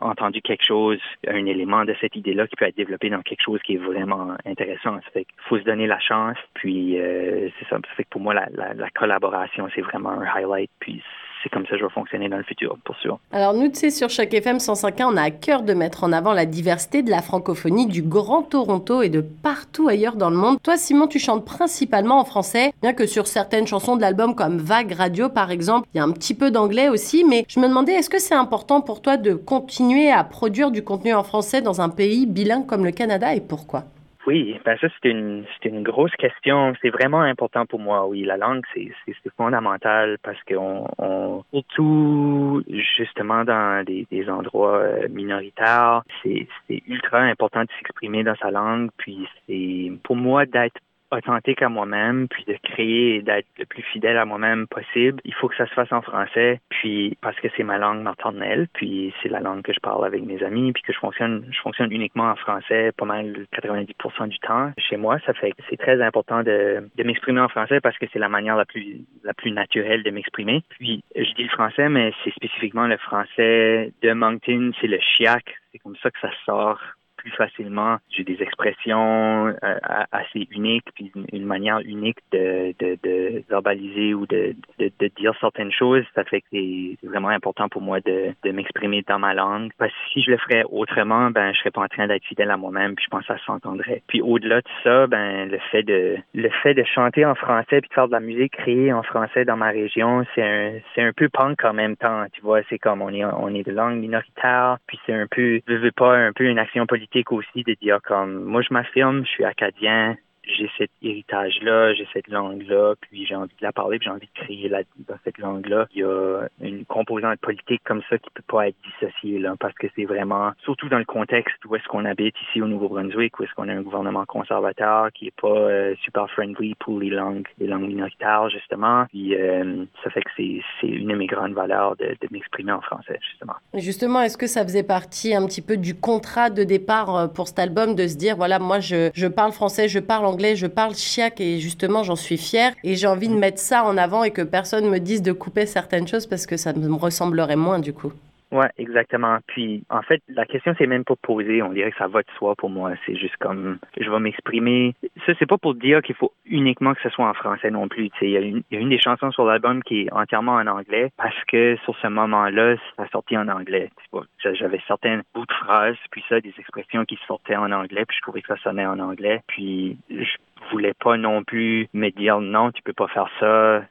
entendu 0.00 0.40
quelque 0.40 0.64
chose, 0.64 0.98
un 1.26 1.44
élément 1.44 1.84
de 1.84 1.94
cette 2.00 2.16
idée-là 2.16 2.46
qui 2.46 2.56
peut 2.56 2.64
être 2.64 2.76
développé 2.76 3.10
dans 3.10 3.20
quelque 3.20 3.42
chose 3.42 3.60
qui 3.62 3.74
est 3.74 3.78
vraiment 3.78 4.34
intéressant. 4.46 4.77
Ça 4.82 4.90
qu'il 5.14 5.24
faut 5.48 5.58
se 5.58 5.64
donner 5.64 5.86
la 5.86 6.00
chance, 6.00 6.36
puis 6.54 6.98
euh, 6.98 7.48
c'est 7.58 7.68
ça. 7.68 7.78
Ça 7.96 8.02
pour 8.10 8.20
moi, 8.20 8.34
la, 8.34 8.48
la, 8.74 8.90
collaboration, 8.90 9.68
c'est 9.74 9.80
vraiment 9.80 10.10
un 10.10 10.24
highlight, 10.24 10.70
puis 10.80 11.02
c'est 11.42 11.48
comme 11.48 11.64
ça 11.64 11.72
que 11.72 11.78
je 11.78 11.84
vais 11.84 11.90
fonctionner 11.90 12.28
dans 12.28 12.36
le 12.36 12.42
futur, 12.42 12.76
pour 12.84 12.96
sûr. 12.96 13.18
Alors 13.32 13.54
nous, 13.54 13.68
tu 13.68 13.76
sais, 13.76 13.90
sur 13.90 14.10
chaque 14.10 14.34
FM 14.34 14.56
105.1, 14.56 15.04
on 15.04 15.16
a 15.16 15.22
à 15.22 15.30
cœur 15.30 15.62
de 15.62 15.72
mettre 15.74 16.04
en 16.04 16.12
avant 16.12 16.32
la 16.32 16.46
diversité 16.46 17.02
de 17.02 17.10
la 17.10 17.22
francophonie 17.22 17.86
du 17.86 18.02
Grand 18.02 18.42
Toronto 18.42 19.02
et 19.02 19.08
de 19.08 19.20
partout 19.20 19.88
ailleurs 19.88 20.16
dans 20.16 20.30
le 20.30 20.36
monde. 20.36 20.58
Toi, 20.62 20.76
Simon, 20.76 21.06
tu 21.06 21.18
chantes 21.18 21.44
principalement 21.44 22.18
en 22.18 22.24
français, 22.24 22.72
bien 22.82 22.92
que 22.92 23.06
sur 23.06 23.26
certaines 23.26 23.66
chansons 23.66 23.96
de 23.96 24.00
l'album 24.00 24.34
comme 24.34 24.58
Vague 24.58 24.92
Radio, 24.92 25.28
par 25.28 25.50
exemple, 25.50 25.88
il 25.94 25.98
y 25.98 26.00
a 26.00 26.04
un 26.04 26.12
petit 26.12 26.34
peu 26.34 26.50
d'anglais 26.50 26.88
aussi, 26.88 27.24
mais 27.24 27.44
je 27.48 27.60
me 27.60 27.68
demandais, 27.68 27.92
est-ce 27.92 28.10
que 28.10 28.18
c'est 28.18 28.34
important 28.34 28.80
pour 28.80 29.02
toi 29.02 29.16
de 29.16 29.34
continuer 29.34 30.10
à 30.10 30.24
produire 30.24 30.70
du 30.70 30.82
contenu 30.82 31.14
en 31.14 31.22
français 31.22 31.62
dans 31.62 31.80
un 31.80 31.88
pays 31.88 32.26
bilingue 32.26 32.66
comme 32.66 32.84
le 32.84 32.92
Canada 32.92 33.34
et 33.34 33.40
pourquoi? 33.40 33.84
Oui, 34.28 34.60
ben 34.62 34.76
ça 34.78 34.88
c'est 35.00 35.08
une 35.08 35.46
c'est 35.54 35.70
une 35.70 35.82
grosse 35.82 36.14
question. 36.16 36.74
C'est 36.82 36.90
vraiment 36.90 37.22
important 37.22 37.64
pour 37.64 37.80
moi. 37.80 38.06
Oui, 38.06 38.24
la 38.24 38.36
langue 38.36 38.62
c'est 38.74 38.92
c'est 39.06 39.34
fondamental 39.38 40.18
parce 40.22 40.36
qu'on 40.42 40.86
on 40.98 41.44
surtout 41.50 42.62
justement 42.68 43.44
dans 43.44 43.82
des, 43.86 44.06
des 44.10 44.28
endroits 44.28 44.80
euh, 44.80 45.08
minoritaires, 45.08 46.02
c'est 46.22 46.46
c'est 46.66 46.82
ultra 46.86 47.20
important 47.20 47.62
de 47.62 47.68
s'exprimer 47.78 48.22
dans 48.22 48.36
sa 48.36 48.50
langue. 48.50 48.90
Puis 48.98 49.26
c'est 49.46 49.92
pour 50.02 50.16
moi 50.16 50.44
d'être 50.44 50.78
authentique 51.10 51.62
à 51.62 51.68
moi-même, 51.68 52.28
puis 52.28 52.44
de 52.46 52.56
créer 52.62 53.16
et 53.16 53.22
d'être 53.22 53.46
le 53.58 53.66
plus 53.66 53.82
fidèle 53.82 54.16
à 54.16 54.24
moi-même 54.24 54.66
possible, 54.66 55.20
il 55.24 55.34
faut 55.34 55.48
que 55.48 55.56
ça 55.56 55.66
se 55.66 55.74
fasse 55.74 55.92
en 55.92 56.02
français, 56.02 56.60
puis 56.68 57.16
parce 57.20 57.38
que 57.40 57.48
c'est 57.56 57.62
ma 57.62 57.78
langue 57.78 58.02
maternelle, 58.02 58.68
puis 58.74 59.14
c'est 59.22 59.28
la 59.28 59.40
langue 59.40 59.62
que 59.62 59.72
je 59.72 59.80
parle 59.80 60.04
avec 60.04 60.22
mes 60.22 60.42
amis, 60.42 60.72
puis 60.72 60.82
que 60.82 60.92
je 60.92 60.98
fonctionne, 60.98 61.46
je 61.50 61.60
fonctionne 61.60 61.92
uniquement 61.92 62.30
en 62.30 62.36
français 62.36 62.92
pas 62.96 63.04
mal 63.04 63.46
90% 63.52 64.28
du 64.28 64.38
temps 64.38 64.72
chez 64.78 64.96
moi. 64.96 65.18
Ça 65.26 65.34
fait 65.34 65.52
que 65.52 65.62
c'est 65.68 65.76
très 65.76 66.00
important 66.02 66.42
de, 66.42 66.88
de 66.94 67.04
m'exprimer 67.04 67.40
en 67.40 67.48
français 67.48 67.80
parce 67.80 67.96
que 67.98 68.06
c'est 68.12 68.18
la 68.18 68.28
manière 68.28 68.56
la 68.56 68.64
plus 68.64 69.00
la 69.24 69.34
plus 69.34 69.50
naturelle 69.50 70.02
de 70.02 70.10
m'exprimer. 70.10 70.62
Puis 70.70 71.02
je 71.14 71.32
dis 71.34 71.44
le 71.44 71.48
français, 71.48 71.88
mais 71.88 72.12
c'est 72.24 72.34
spécifiquement 72.34 72.86
le 72.86 72.96
français 72.98 73.92
de 74.02 74.12
Moncton, 74.12 74.72
c'est 74.80 74.86
le 74.86 74.98
chiac, 75.00 75.44
c'est 75.72 75.78
comme 75.78 75.96
ça 76.02 76.10
que 76.10 76.20
ça 76.20 76.30
sort 76.44 76.80
plus 77.18 77.30
facilement. 77.32 77.98
J'ai 78.10 78.24
des 78.24 78.40
expressions 78.42 79.48
euh, 79.48 79.78
assez 80.12 80.48
uniques, 80.50 80.86
puis 80.94 81.12
une, 81.32 81.44
manière 81.44 81.80
unique 81.80 82.18
de, 82.32 82.74
de, 82.78 82.98
de 83.02 83.42
verbaliser 83.48 84.14
ou 84.14 84.26
de, 84.26 84.54
de, 84.78 84.90
de, 84.98 85.10
dire 85.18 85.34
certaines 85.40 85.72
choses. 85.72 86.04
Ça 86.14 86.24
fait 86.24 86.40
que 86.40 86.46
c'est 86.52 86.96
vraiment 87.02 87.28
important 87.28 87.68
pour 87.68 87.82
moi 87.82 88.00
de, 88.00 88.32
de 88.44 88.50
m'exprimer 88.50 89.04
dans 89.06 89.18
ma 89.18 89.34
langue. 89.34 89.70
Parce 89.78 89.92
que 89.92 89.98
si 90.12 90.22
je 90.22 90.30
le 90.30 90.38
ferais 90.38 90.64
autrement, 90.70 91.30
ben 91.30 91.52
je 91.52 91.58
serais 91.58 91.70
pas 91.70 91.82
en 91.82 91.88
train 91.88 92.06
d'être 92.06 92.24
fidèle 92.24 92.50
à 92.50 92.56
moi-même, 92.56 92.94
puis 92.94 93.04
je 93.04 93.10
pense 93.10 93.26
que 93.26 93.34
ça 93.34 93.44
s'entendrait. 93.44 94.02
Puis 94.06 94.22
au-delà 94.22 94.60
de 94.60 94.68
ça, 94.84 95.06
ben 95.06 95.48
le 95.50 95.58
fait 95.70 95.82
de 95.82 96.16
le 96.34 96.50
fait 96.62 96.74
de 96.74 96.84
chanter 96.84 97.24
en 97.24 97.34
français 97.34 97.80
puis 97.80 97.88
de 97.88 97.94
faire 97.94 98.06
de 98.06 98.12
la 98.12 98.20
musique 98.20 98.52
créée 98.52 98.92
en 98.92 99.02
français 99.02 99.44
dans 99.44 99.56
ma 99.56 99.70
région, 99.70 100.24
c'est 100.34 100.42
un 100.42 100.72
c'est 100.94 101.02
un 101.02 101.12
peu 101.12 101.28
punk 101.28 101.64
en 101.64 101.72
même 101.72 101.96
temps. 101.96 102.24
Tu 102.32 102.40
vois, 102.42 102.60
c'est 102.68 102.78
comme 102.78 103.02
on 103.02 103.12
est 103.12 103.24
on 103.24 103.54
est 103.54 103.66
de 103.66 103.72
langue 103.72 103.98
minoritaire, 103.98 104.78
puis 104.86 104.98
c'est 105.04 105.14
un 105.14 105.26
peu 105.26 105.60
je 105.66 105.74
veux 105.74 105.92
pas 105.92 106.16
un 106.16 106.32
peu 106.32 106.44
une 106.44 106.58
action 106.58 106.86
politique 106.86 107.17
aussi 107.30 107.64
de 107.64 107.74
dire 107.80 108.00
comme 108.02 108.44
moi 108.44 108.62
je 108.62 108.72
m'affirme, 108.72 109.24
je 109.24 109.30
suis 109.30 109.44
acadien, 109.44 110.16
j'ai 110.56 110.70
cet 110.78 110.90
héritage-là, 111.02 111.94
j'ai 111.94 112.06
cette 112.12 112.28
langue-là, 112.28 112.94
puis 113.00 113.26
j'ai 113.26 113.34
envie 113.34 113.54
de 113.58 113.64
la 113.64 113.72
parler, 113.72 113.98
puis 113.98 114.06
j'ai 114.06 114.10
envie 114.10 114.28
de 114.34 114.40
créer 114.40 114.68
dans 114.68 115.16
cette 115.24 115.38
langue-là. 115.38 115.86
Il 115.94 116.00
y 116.00 116.04
a 116.04 116.42
une 116.60 116.84
composante 116.84 117.38
politique 117.40 117.82
comme 117.84 118.02
ça 118.08 118.18
qui 118.18 118.30
peut 118.34 118.42
pas 118.46 118.68
être 118.68 118.76
dissociée, 118.84 119.38
là, 119.38 119.54
parce 119.58 119.74
que 119.74 119.86
c'est 119.96 120.04
vraiment, 120.04 120.52
surtout 120.64 120.88
dans 120.88 120.98
le 120.98 121.04
contexte 121.04 121.64
où 121.64 121.76
est-ce 121.76 121.86
qu'on 121.88 122.04
habite 122.04 122.34
ici 122.48 122.62
au 122.62 122.66
Nouveau-Brunswick, 122.66 123.38
où 123.38 123.44
est-ce 123.44 123.52
qu'on 123.54 123.68
a 123.68 123.72
un 123.72 123.82
gouvernement 123.82 124.24
conservateur 124.26 125.12
qui 125.12 125.26
est 125.26 125.40
pas 125.40 125.48
euh, 125.48 125.94
super 126.02 126.30
friendly 126.30 126.74
pour 126.76 126.98
les 126.98 127.10
langues, 127.10 127.46
les 127.58 127.66
langues 127.66 127.88
minoritaires, 127.88 128.48
justement. 128.50 129.06
Puis 129.08 129.34
euh, 129.34 129.84
ça 130.02 130.10
fait 130.10 130.22
que 130.22 130.30
c'est, 130.36 130.60
c'est 130.80 130.88
une 130.88 131.08
de 131.08 131.14
mes 131.14 131.26
grandes 131.26 131.54
valeurs 131.54 131.96
de, 131.96 132.06
de 132.06 132.28
m'exprimer 132.30 132.72
en 132.72 132.80
français, 132.80 133.18
justement. 133.30 133.54
Justement, 133.74 134.22
est-ce 134.22 134.38
que 134.38 134.46
ça 134.46 134.62
faisait 134.62 134.82
partie 134.82 135.34
un 135.34 135.46
petit 135.46 135.62
peu 135.62 135.76
du 135.76 135.98
contrat 135.98 136.50
de 136.50 136.64
départ 136.64 137.16
euh, 137.16 137.26
pour 137.28 137.48
cet 137.48 137.58
album 137.58 137.94
de 137.94 138.06
se 138.06 138.16
dire, 138.16 138.36
voilà, 138.36 138.58
moi 138.58 138.80
je, 138.80 139.10
je 139.14 139.26
parle 139.26 139.52
français, 139.52 139.88
je 139.88 139.98
parle 139.98 140.26
anglais, 140.26 140.37
je 140.38 140.66
parle 140.66 140.94
chiac 140.94 141.40
et 141.40 141.58
justement 141.58 142.02
j'en 142.02 142.16
suis 142.16 142.38
fière 142.38 142.72
et 142.84 142.96
j'ai 142.96 143.06
envie 143.06 143.28
de 143.28 143.34
mettre 143.34 143.58
ça 143.58 143.84
en 143.84 143.96
avant 143.96 144.24
et 144.24 144.30
que 144.30 144.42
personne 144.42 144.88
me 144.88 144.98
dise 144.98 145.22
de 145.22 145.32
couper 145.32 145.66
certaines 145.66 146.06
choses 146.06 146.26
parce 146.26 146.46
que 146.46 146.56
ça 146.56 146.72
me 146.72 146.92
ressemblerait 146.94 147.56
moins 147.56 147.78
du 147.78 147.92
coup. 147.92 148.12
Ouais, 148.50 148.68
exactement. 148.78 149.38
Puis, 149.46 149.84
en 149.90 150.02
fait, 150.02 150.22
la 150.28 150.46
question 150.46 150.74
c'est 150.78 150.86
même 150.86 151.04
pas 151.04 151.16
posée. 151.16 151.62
On 151.62 151.72
dirait 151.72 151.90
que 151.90 151.98
ça 151.98 152.08
va 152.08 152.22
de 152.22 152.30
soi 152.38 152.54
pour 152.56 152.70
moi. 152.70 152.92
C'est 153.04 153.16
juste 153.16 153.36
comme 153.36 153.78
je 154.00 154.10
vais 154.10 154.20
m'exprimer. 154.20 154.94
Ça, 155.26 155.32
c'est 155.38 155.46
pas 155.46 155.58
pour 155.58 155.74
dire 155.74 156.00
qu'il 156.02 156.14
faut 156.14 156.32
uniquement 156.46 156.94
que 156.94 157.02
ce 157.02 157.10
soit 157.10 157.28
en 157.28 157.34
français 157.34 157.70
non 157.70 157.88
plus. 157.88 158.10
Il 158.22 158.30
y, 158.30 158.36
a 158.36 158.40
une, 158.40 158.62
y 158.70 158.76
a 158.76 158.80
une 158.80 158.88
des 158.88 158.98
chansons 158.98 159.30
sur 159.32 159.44
l'album 159.44 159.82
qui 159.82 160.02
est 160.02 160.12
entièrement 160.12 160.54
en 160.54 160.66
anglais 160.66 161.12
parce 161.16 161.44
que 161.44 161.76
sur 161.84 161.96
ce 161.98 162.06
moment-là, 162.08 162.76
ça 162.96 163.06
sortit 163.08 163.36
en 163.36 163.48
anglais. 163.48 163.90
J'avais 164.38 164.80
certains 164.86 165.20
bouts 165.34 165.46
de 165.46 165.52
phrases, 165.52 165.96
puis 166.10 166.24
ça, 166.28 166.40
des 166.40 166.54
expressions 166.58 167.04
qui 167.04 167.18
sortaient 167.26 167.56
en 167.56 167.70
anglais, 167.70 168.04
puis 168.06 168.16
je 168.16 168.22
trouvais 168.22 168.40
que 168.40 168.48
ça 168.48 168.62
sonnait 168.62 168.86
en 168.86 168.98
anglais. 168.98 169.42
Puis 169.48 169.98
je 170.10 170.36
voulais 170.70 170.94
pas 170.94 171.16
non 171.16 171.44
plus 171.44 171.88
me 171.92 172.10
dire 172.10 172.40
non, 172.40 172.70
tu 172.72 172.82
peux 172.82 172.92
pas 172.92 173.08
faire 173.08 173.28
ça 173.40 173.82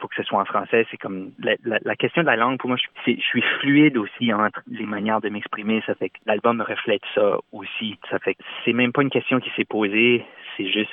faut 0.00 0.08
que 0.08 0.16
ce 0.16 0.22
soit 0.22 0.40
en 0.40 0.44
français. 0.44 0.86
C'est 0.90 0.96
comme 0.96 1.32
la, 1.38 1.96
question 1.96 2.22
de 2.22 2.26
la 2.26 2.36
langue, 2.36 2.58
pour 2.58 2.68
moi, 2.68 2.76
je, 2.76 3.12
je 3.12 3.20
suis 3.20 3.42
fluide 3.60 3.96
aussi 3.96 4.32
entre 4.32 4.60
les 4.70 4.86
manières 4.86 5.20
de 5.20 5.28
m'exprimer. 5.28 5.82
Ça 5.86 5.94
fait 5.94 6.10
que 6.10 6.18
l'album 6.26 6.60
reflète 6.60 7.02
ça 7.14 7.38
aussi. 7.52 7.98
Ça 8.10 8.18
fait 8.18 8.34
que 8.34 8.42
c'est 8.64 8.72
même 8.72 8.92
pas 8.92 9.02
une 9.02 9.10
question 9.10 9.40
qui 9.40 9.50
s'est 9.56 9.64
posée, 9.64 10.24
c'est 10.56 10.70
juste 10.70 10.90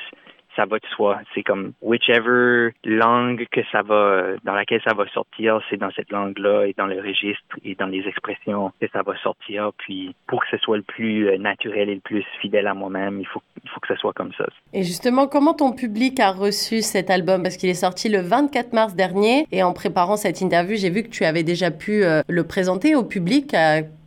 ça 0.55 0.65
va 0.65 0.77
de 0.77 0.85
soi. 0.95 1.19
C'est 1.33 1.43
comme 1.43 1.73
whichever 1.81 2.71
langue 2.83 3.45
que 3.51 3.61
ça 3.71 3.81
va, 3.81 4.35
dans 4.43 4.53
laquelle 4.53 4.81
ça 4.83 4.93
va 4.93 5.07
sortir, 5.09 5.59
c'est 5.69 5.77
dans 5.77 5.91
cette 5.91 6.11
langue-là 6.11 6.65
et 6.65 6.73
dans 6.77 6.85
le 6.85 6.99
registre 6.99 7.43
et 7.63 7.75
dans 7.75 7.87
les 7.87 8.07
expressions 8.07 8.71
que 8.79 8.87
ça 8.91 9.01
va 9.03 9.15
sortir. 9.17 9.71
Puis 9.77 10.15
pour 10.27 10.41
que 10.41 10.47
ce 10.51 10.57
soit 10.57 10.77
le 10.77 10.83
plus 10.83 11.27
euh, 11.27 11.37
naturel 11.37 11.89
et 11.89 11.95
le 11.95 12.01
plus 12.01 12.25
fidèle 12.41 12.67
à 12.67 12.73
moi-même, 12.73 13.19
il 13.19 13.27
faut, 13.27 13.41
il 13.63 13.69
faut 13.69 13.79
que 13.79 13.87
ce 13.87 13.95
soit 13.95 14.13
comme 14.13 14.31
ça. 14.37 14.45
Et 14.73 14.83
justement, 14.83 15.27
comment 15.27 15.53
ton 15.53 15.73
public 15.73 16.19
a 16.19 16.31
reçu 16.31 16.81
cet 16.81 17.09
album? 17.09 17.43
Parce 17.43 17.57
qu'il 17.57 17.69
est 17.69 17.73
sorti 17.73 18.09
le 18.09 18.19
24 18.19 18.73
mars 18.73 18.95
dernier 18.95 19.45
et 19.51 19.63
en 19.63 19.73
préparant 19.73 20.17
cette 20.17 20.41
interview, 20.41 20.77
j'ai 20.77 20.89
vu 20.89 21.03
que 21.03 21.09
tu 21.09 21.25
avais 21.25 21.43
déjà 21.43 21.71
pu 21.71 22.03
euh, 22.03 22.21
le 22.27 22.43
présenter 22.43 22.95
au 22.95 23.03
public 23.03 23.53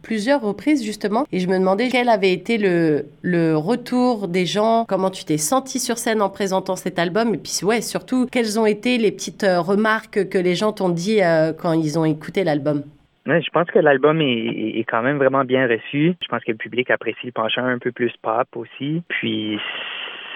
plusieurs 0.07 0.41
reprises 0.41 0.85
justement 0.85 1.27
et 1.33 1.41
je 1.41 1.49
me 1.49 1.59
demandais 1.59 1.89
quel 1.91 2.09
avait 2.09 2.33
été 2.33 2.59
le, 2.59 3.07
le 3.23 3.57
retour 3.57 4.29
des 4.29 4.47
gens, 4.47 4.85
comment 4.89 5.11
tu 5.11 5.25
t'es 5.25 5.37
senti 5.37 5.81
sur 5.81 5.99
scène 5.99 6.23
en 6.23 6.31
présentant 6.31 6.77
cet 6.77 7.01
album 7.01 7.35
et 7.35 7.39
puis 7.39 7.59
ouais 7.65 7.81
surtout 7.81 8.27
quelles 8.31 8.61
ont 8.61 8.67
été 8.67 8.99
les 8.99 9.11
petites 9.11 9.43
euh, 9.43 9.61
remarques 9.61 10.29
que 10.29 10.39
les 10.39 10.55
gens 10.55 10.73
t'ont 10.73 10.91
dit 10.91 11.21
euh, 11.23 11.53
quand 11.53 11.73
ils 11.73 11.99
ont 11.99 12.05
écouté 12.05 12.45
l'album? 12.45 12.85
Je 13.27 13.51
pense 13.53 13.67
que 13.67 13.81
l'album 13.81 14.21
est, 14.21 14.79
est, 14.79 14.85
quand 14.85 15.03
même 15.03 15.17
vraiment 15.17 15.43
bien 15.43 15.67
reçu. 15.67 16.15
Je 16.23 16.29
pense 16.29 16.45
que 16.45 16.53
le 16.53 16.57
public 16.57 16.93
apprécie 16.93 17.27
le 17.27 17.33
penchant 17.33 17.65
un 17.65 17.79
peu 17.81 17.91
plus 17.91 18.13
pop 18.23 18.47
aussi. 18.55 19.03
Puis 19.09 19.59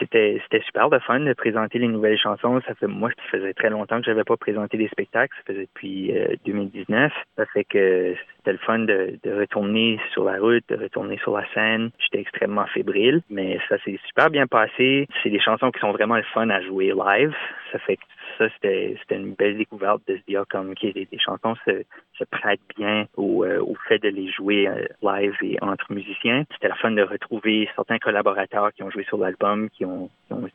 c'était 0.01 0.41
c'était 0.43 0.65
super 0.65 0.91
de 0.91 0.99
fun 0.99 1.21
de 1.21 1.33
présenter 1.35 1.79
les 1.79 1.87
nouvelles 1.87 2.19
chansons. 2.19 2.61
Ça 2.67 2.75
fait 2.75 2.89
moi, 2.89 3.11
ça 3.11 3.39
faisait 3.39 3.53
très 3.53 3.71
longtemps 3.71 3.99
que 3.99 4.07
j'avais 4.07 4.25
pas 4.25 4.37
présenté 4.37 4.77
des 4.77 4.89
spectacles. 4.89 5.37
Ça 5.37 5.53
faisait 5.53 5.67
depuis 5.67 6.13
2019. 6.45 7.13
Euh, 7.13 7.17
ça 7.37 7.47
fait 7.47 7.65
que 7.65 8.15
c'était 8.37 8.53
le 8.53 8.59
fun 8.59 8.81
de, 8.81 9.19
de, 9.23 9.33
retourner 9.33 10.01
sur 10.13 10.25
la 10.25 10.39
route, 10.39 10.65
de 10.69 10.77
retourner 10.77 11.19
sur 11.19 11.37
la 11.37 11.45
scène. 11.55 11.91
J'étais 11.99 12.21
extrêmement 12.21 12.67
fébrile, 12.67 13.21
mais 13.31 13.61
ça 13.69 13.79
s'est 13.85 13.99
super 14.07 14.31
bien 14.31 14.47
passé. 14.47 15.07
C'est 15.23 15.31
des 15.31 15.41
chansons 15.41 15.71
qui 15.71 15.81
sont 15.81 15.93
vraiment 15.93 16.17
le 16.17 16.25
fun 16.35 16.49
à 16.51 16.61
jouer 16.63 16.93
live. 16.97 17.35
Ça 17.73 17.79
fait 17.79 17.97
que 17.97 18.03
ça, 18.41 18.49
c'était 18.55 18.97
une 19.11 19.35
belle 19.35 19.59
découverte 19.59 20.01
de 20.09 20.17
se 20.17 20.23
dire 20.27 20.45
comme 20.49 20.75
que 20.75 20.93
des, 20.93 21.09
chansons 21.19 21.55
se, 21.67 22.25
prêtent 22.31 22.61
bien 22.77 23.07
au, 23.17 23.45
euh, 23.45 23.61
au 23.61 23.75
fait 23.89 23.99
de 23.99 24.09
les 24.09 24.31
jouer 24.31 24.69
euh, 24.69 24.87
live 25.03 25.37
et 25.43 25.59
entre 25.63 25.93
musiciens. 25.93 26.45
C'était 26.53 26.69
la 26.69 26.75
fun 26.77 26.91
de 26.93 27.03
retrouver 27.03 27.69
certains 27.75 27.99
collaborateurs 27.99 28.73
qui 28.73 28.83
ont 28.83 28.91
joué 28.91 29.05
sur 29.05 29.19
l'album, 29.19 29.69
qui 29.71 29.85
ont, 29.85 30.09
euh, 30.33 30.47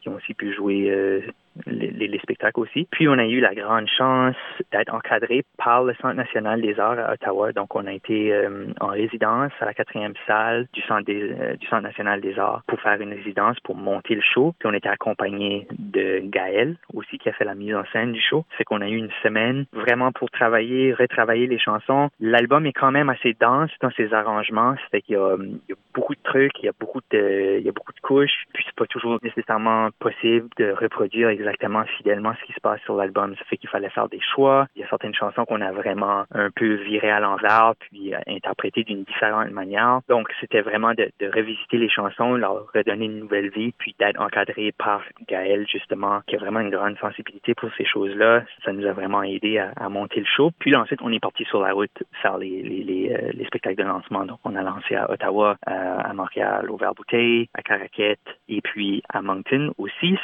qui 0.00 0.08
ont 0.08 0.14
aussi 0.14 0.34
pu 0.34 0.52
jouer 0.54 1.22
les, 1.66 1.90
les, 1.90 2.18
spectacles 2.18 2.60
aussi. 2.60 2.86
Puis 2.90 3.08
on 3.08 3.18
a 3.18 3.24
eu 3.24 3.40
la 3.40 3.54
grande 3.54 3.88
chance 3.88 4.36
d'être 4.72 4.94
encadré 4.94 5.44
par 5.56 5.84
le 5.84 5.94
Centre 5.94 6.14
national 6.14 6.60
des 6.60 6.78
arts 6.78 6.98
à 6.98 7.12
Ottawa. 7.12 7.52
Donc 7.52 7.74
on 7.74 7.86
a 7.86 7.92
été 7.92 8.32
euh, 8.32 8.66
en 8.80 8.88
résidence 8.88 9.52
à 9.60 9.66
la 9.66 9.74
quatrième 9.74 10.14
salle 10.26 10.68
du 10.72 10.82
Centre, 10.82 11.04
des, 11.04 11.32
euh, 11.32 11.56
du 11.56 11.66
Centre 11.66 11.82
national 11.82 12.20
des 12.20 12.38
arts 12.38 12.62
pour 12.66 12.80
faire 12.80 13.00
une 13.00 13.12
résidence 13.12 13.58
pour 13.60 13.76
monter 13.76 14.14
le 14.14 14.22
show. 14.22 14.54
Puis 14.58 14.68
on 14.68 14.74
était 14.74 14.88
accompagné 14.88 15.66
de 15.78 16.20
Gaël 16.24 16.76
aussi 16.94 17.18
qui 17.18 17.28
a 17.28 17.32
fait 17.32 17.44
la 17.44 17.54
mise 17.54 17.74
en 17.74 17.84
scène 17.92 18.12
du 18.12 18.20
show. 18.20 18.44
C'est 18.56 18.64
qu'on 18.64 18.80
a 18.80 18.88
eu 18.88 18.96
une 18.96 19.10
semaine 19.22 19.66
vraiment 19.72 20.12
pour 20.12 20.30
travailler, 20.30 20.92
retravailler 20.92 21.46
les 21.46 21.58
chansons. 21.58 22.10
L'album 22.20 22.66
est 22.66 22.72
quand 22.72 22.92
même 22.92 23.08
assez 23.08 23.36
dense 23.40 23.70
dans 23.80 23.90
ses 23.92 24.12
arrangements. 24.12 24.74
C'est 24.90 25.02
qu'il 25.02 25.16
y, 25.16 25.18
y 25.18 25.72
a, 25.72 25.76
beaucoup 25.94 26.14
de 26.14 26.22
trucs, 26.22 26.52
il 26.62 26.66
y 26.66 26.68
a 26.68 26.72
beaucoup 26.78 27.00
de, 27.10 27.58
il 27.58 27.64
y 27.64 27.68
a 27.68 27.72
beaucoup 27.72 27.92
de 27.92 28.00
couches. 28.00 28.44
Puis 28.52 28.64
c'est 28.66 28.76
pas 28.76 28.86
toujours 28.86 29.18
nécessairement 29.22 29.90
possible 29.98 30.48
de 30.56 30.70
reproduire 30.72 31.28
exactement 31.28 31.47
exactement 31.48 31.84
fidèlement 31.96 32.34
ce 32.40 32.46
qui 32.46 32.52
se 32.52 32.60
passe 32.60 32.80
sur 32.82 32.96
l'album. 32.96 33.34
Ça 33.36 33.44
fait 33.44 33.56
qu'il 33.56 33.68
fallait 33.68 33.90
faire 33.90 34.08
des 34.08 34.20
choix. 34.20 34.66
Il 34.76 34.82
y 34.82 34.84
a 34.84 34.88
certaines 34.88 35.14
chansons 35.14 35.44
qu'on 35.44 35.60
a 35.60 35.72
vraiment 35.72 36.24
un 36.32 36.50
peu 36.50 36.74
virées 36.74 37.10
à 37.10 37.20
l'envers 37.20 37.72
puis 37.80 38.14
euh, 38.14 38.18
interprétées 38.26 38.84
d'une 38.84 39.04
différente 39.04 39.50
manière. 39.50 40.00
Donc, 40.08 40.28
c'était 40.40 40.60
vraiment 40.60 40.92
de, 40.94 41.10
revisiter 41.34 41.78
les 41.78 41.88
chansons, 41.88 42.34
leur 42.34 42.70
redonner 42.74 43.06
une 43.06 43.20
nouvelle 43.20 43.50
vie, 43.50 43.72
puis 43.78 43.94
d'être 43.98 44.20
encadré 44.20 44.72
par 44.72 45.02
Gaël, 45.26 45.66
justement, 45.70 46.20
qui 46.26 46.36
a 46.36 46.38
vraiment 46.38 46.60
une 46.60 46.70
grande 46.70 46.98
sensibilité 46.98 47.54
pour 47.54 47.70
ces 47.76 47.84
choses-là. 47.84 48.42
Ça 48.64 48.72
nous 48.72 48.86
a 48.86 48.92
vraiment 48.92 49.22
aidé 49.22 49.58
à, 49.58 49.88
monter 49.88 50.20
le 50.20 50.26
show. 50.26 50.50
Puis 50.58 50.74
ensuite, 50.76 51.00
on 51.02 51.12
est 51.12 51.20
parti 51.20 51.44
sur 51.44 51.62
la 51.62 51.72
route 51.72 52.02
faire 52.22 52.34
euh, 52.34 52.38
les 52.40 53.44
spectacles 53.46 53.82
de 53.82 53.88
lancement. 53.88 54.24
Donc, 54.24 54.38
on 54.44 54.54
a 54.54 54.62
lancé 54.62 54.94
à 54.94 55.10
Ottawa, 55.10 55.56
euh, 55.68 55.98
à 55.98 56.12
Montréal, 56.12 56.70
au 56.70 56.76
Vert-Bouteille, 56.76 57.48
à 57.54 57.62
Caraquette 57.62 58.20
et 58.48 58.60
puis 58.60 59.02
à 59.08 59.22
Moncton 59.22 59.72
aussi. 59.78 60.18